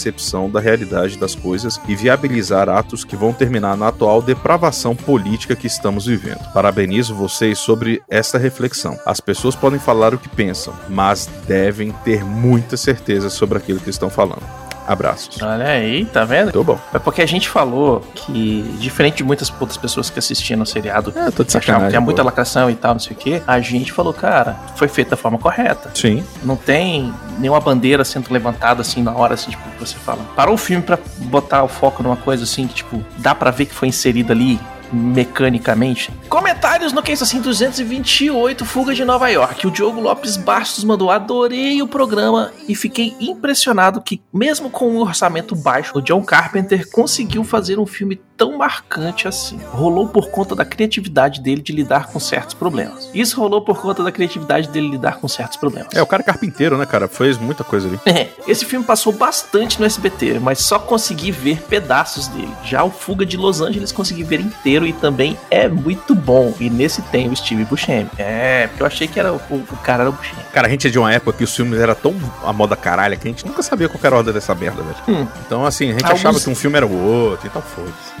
da 0.49 0.59
realidade 0.59 1.17
das 1.17 1.35
coisas 1.35 1.79
e 1.87 1.95
viabilizar 1.95 2.69
atos 2.69 3.03
que 3.03 3.15
vão 3.15 3.33
terminar 3.33 3.75
na 3.75 3.87
atual 3.87 4.21
depravação 4.21 4.95
política 4.95 5.55
que 5.55 5.67
estamos 5.67 6.05
vivendo. 6.05 6.39
Parabenizo 6.53 7.15
vocês 7.15 7.59
sobre 7.59 8.01
esta 8.09 8.37
reflexão. 8.37 8.97
As 9.05 9.19
pessoas 9.19 9.55
podem 9.55 9.79
falar 9.79 10.13
o 10.13 10.17
que 10.17 10.29
pensam, 10.29 10.73
mas 10.87 11.29
devem 11.47 11.91
ter 12.03 12.23
muita 12.23 12.77
certeza 12.77 13.29
sobre 13.29 13.57
aquilo 13.57 13.79
que 13.79 13.89
estão 13.89 14.09
falando. 14.09 14.68
Abraços. 14.89 15.39
Olha 15.41 15.67
aí, 15.67 16.03
tá 16.05 16.25
vendo? 16.25 16.51
Tô 16.51 16.63
bom. 16.63 16.79
É 16.91 16.97
porque 16.97 17.21
a 17.21 17.25
gente 17.27 17.47
falou 17.47 18.01
que, 18.15 18.63
diferente 18.79 19.17
de 19.17 19.23
muitas 19.23 19.53
outras 19.59 19.77
pessoas 19.77 20.09
que 20.09 20.17
assistiam 20.17 20.59
o 20.61 20.65
seriado, 20.65 21.13
É, 21.15 21.29
tô 21.29 21.43
de 21.43 21.49
achavam 21.49 21.49
que 21.49 21.51
sacanagem. 21.51 21.89
tinha 21.89 22.01
muita 22.01 22.23
lacração 22.23 22.69
e 22.71 22.75
tal, 22.75 22.93
não 22.93 22.99
sei 22.99 23.15
o 23.15 23.19
quê, 23.19 23.41
a 23.45 23.59
gente 23.59 23.93
falou, 23.93 24.11
cara, 24.13 24.57
foi 24.75 24.87
feito 24.87 25.09
da 25.11 25.15
forma 25.17 25.37
correta. 25.37 25.91
Sim. 25.93 26.23
Não 26.43 26.55
tem 26.55 27.13
nenhuma 27.37 27.59
bandeira 27.59 28.03
sendo 28.03 28.31
levantada 28.33 28.81
assim 28.81 29.03
na 29.03 29.13
hora, 29.13 29.35
assim, 29.35 29.51
tipo, 29.51 29.63
que 29.69 29.79
você 29.79 29.95
fala. 29.95 30.19
Parou 30.35 30.55
o 30.55 30.57
filme 30.57 30.81
pra 30.83 30.97
botar 31.17 31.63
o 31.63 31.67
foco 31.67 32.01
numa 32.01 32.17
coisa 32.17 32.43
assim 32.43 32.65
que, 32.65 32.73
tipo, 32.73 33.03
dá 33.17 33.35
pra 33.35 33.51
ver 33.51 33.67
que 33.67 33.75
foi 33.75 33.87
inserida 33.89 34.33
ali 34.33 34.59
mecanicamente. 34.91 36.11
Comentários 36.29 36.93
no 36.93 37.03
isso 37.09 37.23
assim 37.23 37.41
228 37.41 38.65
Fuga 38.65 38.93
de 38.93 39.03
Nova 39.03 39.27
York. 39.29 39.65
O 39.65 39.71
Diogo 39.71 39.99
Lopes 39.99 40.37
Bastos 40.37 40.83
mandou: 40.83 41.09
"Adorei 41.09 41.81
o 41.81 41.87
programa 41.87 42.51
e 42.67 42.75
fiquei 42.75 43.15
impressionado 43.19 44.01
que 44.01 44.21
mesmo 44.31 44.69
com 44.69 44.89
um 44.89 44.99
orçamento 44.99 45.55
baixo, 45.55 45.97
o 45.97 46.01
John 46.01 46.23
Carpenter 46.23 46.89
conseguiu 46.91 47.43
fazer 47.43 47.79
um 47.79 47.85
filme 47.85 48.19
tão 48.39 48.57
marcante 48.57 49.27
assim. 49.27 49.59
Rolou 49.69 50.07
por 50.07 50.29
conta 50.29 50.55
da 50.55 50.63
criatividade 50.63 51.41
dele 51.41 51.61
de 51.61 51.73
lidar 51.73 52.07
com 52.07 52.19
certos 52.19 52.53
problemas. 52.53 53.09
Isso 53.13 53.37
rolou 53.37 53.61
por 53.61 53.81
conta 53.81 54.01
da 54.01 54.13
criatividade 54.13 54.69
dele 54.69 54.87
lidar 54.87 55.17
com 55.17 55.27
certos 55.27 55.57
problemas. 55.57 55.93
É, 55.93 56.01
o 56.01 56.07
cara 56.07 56.23
é 56.23 56.25
carpinteiro, 56.25 56.77
né, 56.77 56.85
cara? 56.85 57.09
Fez 57.09 57.37
muita 57.37 57.65
coisa 57.65 57.89
ali. 57.89 57.99
É, 58.05 58.29
esse 58.47 58.63
filme 58.63 58.85
passou 58.85 59.11
bastante 59.11 59.77
no 59.77 59.85
SBT, 59.85 60.39
mas 60.39 60.59
só 60.59 60.79
consegui 60.79 61.31
ver 61.31 61.61
pedaços 61.63 62.27
dele. 62.29 62.51
Já 62.63 62.81
o 62.81 62.89
Fuga 62.89 63.25
de 63.25 63.35
Los 63.35 63.59
Angeles 63.59 63.91
consegui 63.91 64.23
ver 64.23 64.39
inteiro 64.39 64.78
e 64.85 64.93
também 64.93 65.37
é 65.49 65.67
muito 65.67 66.13
bom. 66.15 66.53
E 66.59 66.69
nesse 66.69 67.01
tem 67.03 67.29
o 67.29 67.35
Steve 67.35 67.65
Buscemi. 67.65 68.09
É, 68.17 68.67
porque 68.67 68.83
eu 68.83 68.87
achei 68.87 69.07
que 69.07 69.19
era 69.19 69.33
o, 69.33 69.37
o 69.49 69.77
cara 69.83 70.03
era 70.03 70.09
o 70.09 70.13
Buscemi. 70.13 70.41
Cara, 70.53 70.67
a 70.67 70.69
gente 70.69 70.87
é 70.87 70.89
de 70.89 70.99
uma 70.99 71.11
época 71.13 71.37
que 71.37 71.43
os 71.43 71.55
filmes 71.55 71.79
eram 71.79 71.95
tão 71.95 72.15
a 72.43 72.51
moda 72.53 72.75
caralha 72.75 73.15
que 73.15 73.27
a 73.27 73.31
gente 73.31 73.45
nunca 73.45 73.61
sabia 73.63 73.87
qual 73.89 73.99
era 74.03 74.15
a 74.15 74.17
ordem 74.19 74.33
dessa 74.33 74.53
merda, 74.55 74.81
velho. 74.81 74.97
Hum. 75.07 75.27
Então, 75.45 75.65
assim, 75.65 75.89
a 75.89 75.93
gente 75.93 76.03
Alguns- 76.05 76.19
achava 76.19 76.39
que 76.39 76.49
um 76.49 76.55
filme 76.55 76.77
era 76.77 76.85
o 76.87 76.93
outro, 77.05 77.47
então 77.47 77.61
foda-se. 77.61 78.19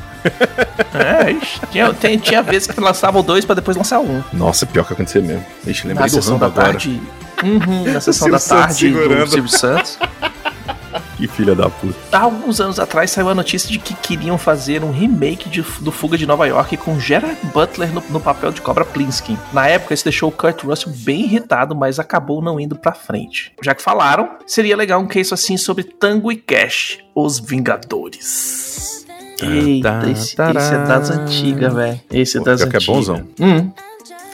É, 0.93 1.65
tinha, 1.71 1.93
tem- 1.93 2.17
tinha 2.17 2.41
vezes 2.43 2.67
que 2.67 2.79
lançavam 2.79 3.23
dois 3.23 3.45
pra 3.45 3.55
depois 3.55 3.77
lançar 3.77 3.99
um. 3.99 4.21
Nossa, 4.33 4.65
pior 4.65 4.85
que 4.85 4.93
acontecer 4.93 5.21
mesmo. 5.21 5.45
Ixi, 5.65 5.83
Na 5.87 5.89
lembrei 5.93 6.09
do 6.09 6.13
sessão 6.15 6.33
Rambo 6.37 6.45
da 6.45 6.61
agora. 6.61 6.67
tarde. 6.73 7.01
Uhum, 7.41 7.93
na 7.93 8.01
sessão 8.01 8.29
da 8.29 8.37
Santos 8.37 8.65
tarde 8.65 8.89
do 8.89 8.99
segurando. 8.99 9.29
Silvio 9.31 9.49
Santos. 9.49 9.97
Que 11.19 11.27
filha 11.27 11.53
da 11.53 11.69
puta. 11.69 11.93
Há 12.13 12.19
alguns 12.21 12.61
anos 12.61 12.79
atrás 12.79 13.11
saiu 13.11 13.27
a 13.27 13.35
notícia 13.35 13.69
de 13.69 13.77
que 13.77 13.93
queriam 13.93 14.37
fazer 14.37 14.85
um 14.85 14.91
remake 14.91 15.49
de- 15.49 15.61
do 15.81 15.91
Fuga 15.91 16.17
de 16.17 16.25
Nova 16.25 16.47
York 16.47 16.77
com 16.77 16.97
Gerard 16.97 17.37
Butler 17.53 17.91
no, 17.93 18.01
no 18.09 18.21
papel 18.21 18.51
de 18.53 18.61
Cobra 18.61 18.85
Plinsky. 18.85 19.37
Na 19.51 19.67
época, 19.67 19.93
isso 19.93 20.05
deixou 20.05 20.29
o 20.29 20.31
Kurt 20.31 20.63
Russell 20.63 20.93
bem 20.95 21.23
irritado, 21.23 21.75
mas 21.75 21.99
acabou 21.99 22.41
não 22.41 22.57
indo 22.57 22.73
pra 22.77 22.93
frente. 22.93 23.51
Já 23.61 23.75
que 23.75 23.81
falaram, 23.81 24.29
seria 24.47 24.77
legal 24.77 25.01
um 25.01 25.07
case 25.07 25.33
assim 25.33 25.57
sobre 25.57 25.83
Tango 25.83 26.31
e 26.31 26.37
Cash, 26.37 26.99
os 27.13 27.37
Vingadores. 27.37 29.05
Eita, 29.41 30.01
esse, 30.09 30.35
esse 30.57 30.73
é 30.73 30.83
das 30.85 31.09
antigas, 31.11 31.73
velho. 31.73 31.99
Esse 32.11 32.37
é 32.37 32.39
Pô, 32.39 32.45
das 32.45 32.61
pior 32.61 32.69
que 32.69 32.75
é 32.75 32.77
antigas. 32.79 32.95
bonzão. 32.95 33.27
Hum. 33.39 33.71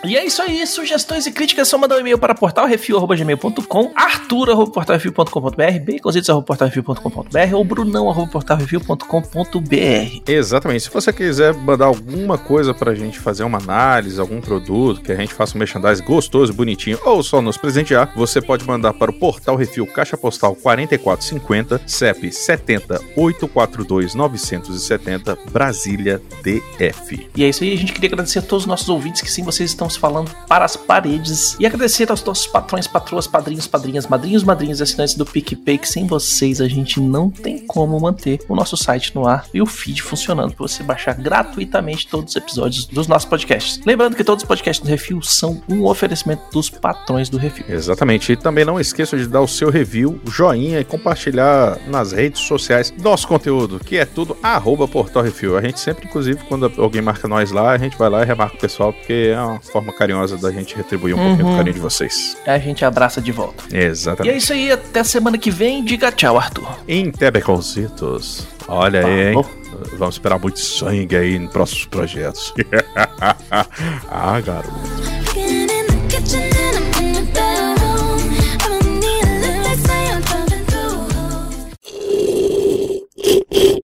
E 0.04 0.18
é 0.18 0.26
isso 0.26 0.42
aí, 0.42 0.66
sugestões 0.68 1.26
e 1.26 1.32
críticas, 1.32 1.68
só 1.68 1.78
mandar 1.78 1.98
um 1.98 2.00
e-mail 2.00 2.18
para 2.18 2.36
portalrefil.gmail.com, 2.36 3.92
arthur.portalrefil.com.br, 3.96 5.80
baconzitos.portalrefil.com.br 5.86 7.56
ou 7.56 7.64
brunão.portalrefil.com.br. 7.64 10.22
Exatamente. 10.28 10.84
Se 10.84 10.90
você 10.90 11.12
quiser 11.12 11.54
mandar 11.54 11.86
alguma 11.86 12.38
coisa 12.38 12.74
pra 12.74 12.94
gente 12.94 13.20
fazer 13.20 13.44
uma 13.44 13.58
análise, 13.58 14.20
algum 14.20 14.42
produto, 14.42 15.02
que 15.02 15.12
a 15.12 15.16
gente 15.16 15.34
faça 15.34 15.56
um 15.56 15.60
merchandising 15.60 16.04
gostoso, 16.04 16.54
bonitinho, 16.54 17.00
ou 17.04 17.24
só 17.24 17.42
nos 17.42 17.58
presentear, 17.58 18.12
você 18.16 18.42
pode 18.42 18.66
mandar 18.66 18.94
para 18.94 19.12
o 19.12 19.14
Portal 19.14 19.56
Refil 19.56 19.88
Caixa 19.88 20.18
Postal 20.18 20.56
4450, 20.56 21.82
CEP 21.88 22.32
70 22.32 23.02
842 23.16 24.14
970, 24.14 25.38
Brasília 25.52 26.22
DF. 26.44 27.30
E 27.36 27.44
é 27.44 27.50
isso 27.50 27.64
aí, 27.64 27.74
a 27.74 27.78
gente 27.78 27.94
queria 27.94 28.10
agradecer 28.10 28.40
a 28.40 28.42
todos 28.42 28.64
os 28.64 28.68
nossos 28.68 28.90
ouvintes 28.90 29.22
que 29.22 29.32
sim, 29.32 29.44
vocês 29.44 29.72
estão 29.72 29.88
se 29.96 30.00
falando 30.00 30.32
para 30.48 30.66
as 30.66 30.76
paredes. 30.76 31.58
E 31.60 31.66
agradecer 31.66 32.10
aos 32.10 32.24
nossos 32.24 32.48
patrões, 32.48 32.88
patroas, 32.88 33.28
padrinhos, 33.28 33.68
padrinhas, 33.68 34.08
madrinhos, 34.08 34.44
madrinhas 34.44 34.80
e 34.80 34.84
assinantes 34.84 35.16
do 35.16 35.26
PicPay, 35.26 35.78
que 35.78 35.90
sem 35.90 36.06
vocês 36.06 36.62
a 36.62 36.68
gente 36.68 37.00
não 37.00 37.30
tem 37.30 37.60
como 37.66 38.00
manter 38.00 38.40
o 38.48 38.56
nosso 38.56 38.78
site 38.78 39.14
no 39.16 39.28
ar 39.28 39.46
e 39.54 39.62
o 39.62 39.66
feed 39.66 40.02
funcionando 40.02 40.54
para 40.54 40.68
você 40.68 40.84
baixar 40.84 41.16
gratuitamente 41.16 42.08
todos 42.08 42.32
os 42.32 42.36
episódios 42.36 42.86
dos 42.86 43.08
nossos 43.08 43.28
podcasts. 43.28 43.80
Lembrando 43.86 44.16
que 44.16 44.24
todos 44.24 44.44
os 44.44 44.48
podcasts 44.48 44.86
do 44.86 44.90
Refil 44.90 45.22
são 45.22 45.62
um 45.68 45.86
oferecimento 45.86 46.44
dos 46.52 46.70
patrões 46.70 47.30
do 47.30 47.38
Refil. 47.38 47.66
Exatamente. 47.68 48.32
E 48.32 48.36
também 48.36 48.66
não 48.66 48.80
esqueça 48.80 49.18
de 49.18 49.28
dar 49.28 49.42
o 49.42 49.48
seu 49.48 49.70
review, 49.70 50.20
joinha 50.26 50.80
e 50.80 50.84
compartilhar 50.84 51.78
nas 51.88 52.12
redes 52.12 52.42
sociais 52.42 52.94
nosso 53.02 53.28
conteúdo, 53.28 53.80
que 53.80 53.98
é 53.98 54.06
tudo 54.06 54.38
arroba 54.42 54.88
Portal 54.88 55.24
Refil. 55.24 55.58
A 55.58 55.62
gente 55.62 55.80
sempre, 55.80 56.08
inclusive, 56.08 56.44
quando 56.48 56.72
alguém 56.78 57.02
marca 57.02 57.28
nós 57.28 57.52
lá, 57.52 57.72
a 57.72 57.78
gente 57.78 57.98
vai 57.98 58.10
lá 58.10 58.24
e 58.24 58.26
remarca 58.26 58.56
o 58.56 58.60
pessoal, 58.60 58.92
porque 58.94 59.32
é 59.34 59.40
uma 59.40 59.60
forma 59.76 59.92
carinhosa 59.92 60.38
da 60.38 60.52
gente 60.52 60.74
retribuir 60.74 61.14
um 61.14 61.18
pouquinho 61.18 61.50
do 61.50 61.58
carinho 61.58 61.74
de 61.74 61.82
vocês. 61.82 62.38
A 62.48 62.58
gente 62.58 62.86
abraça 62.86 63.20
de 63.20 63.34
volta. 63.34 63.66
E 63.70 63.78
é 63.78 63.84
Exatamente. 63.84 64.38
isso 64.38 64.54
aí, 64.54 64.72
até 64.72 65.04
semana 65.04 65.38
que 65.38 65.52
vem. 65.52 65.84
Diga 65.84 66.14
tchau, 66.14 66.38
Arthur. 66.38 66.80
Em 66.88 67.12
Tebeconzitos. 67.12 68.48
Olha 68.70 69.06
aí, 69.06 69.28
hein? 69.28 69.34
Falou. 69.34 69.50
Vamos 69.98 70.16
esperar 70.16 70.40
muito 70.40 70.60
sangue 70.60 71.18
aí 71.18 71.36
em 71.36 71.48
próximos 71.48 71.86
projetos. 71.88 72.54
ah, 74.10 74.40
garoto. 74.40 75.15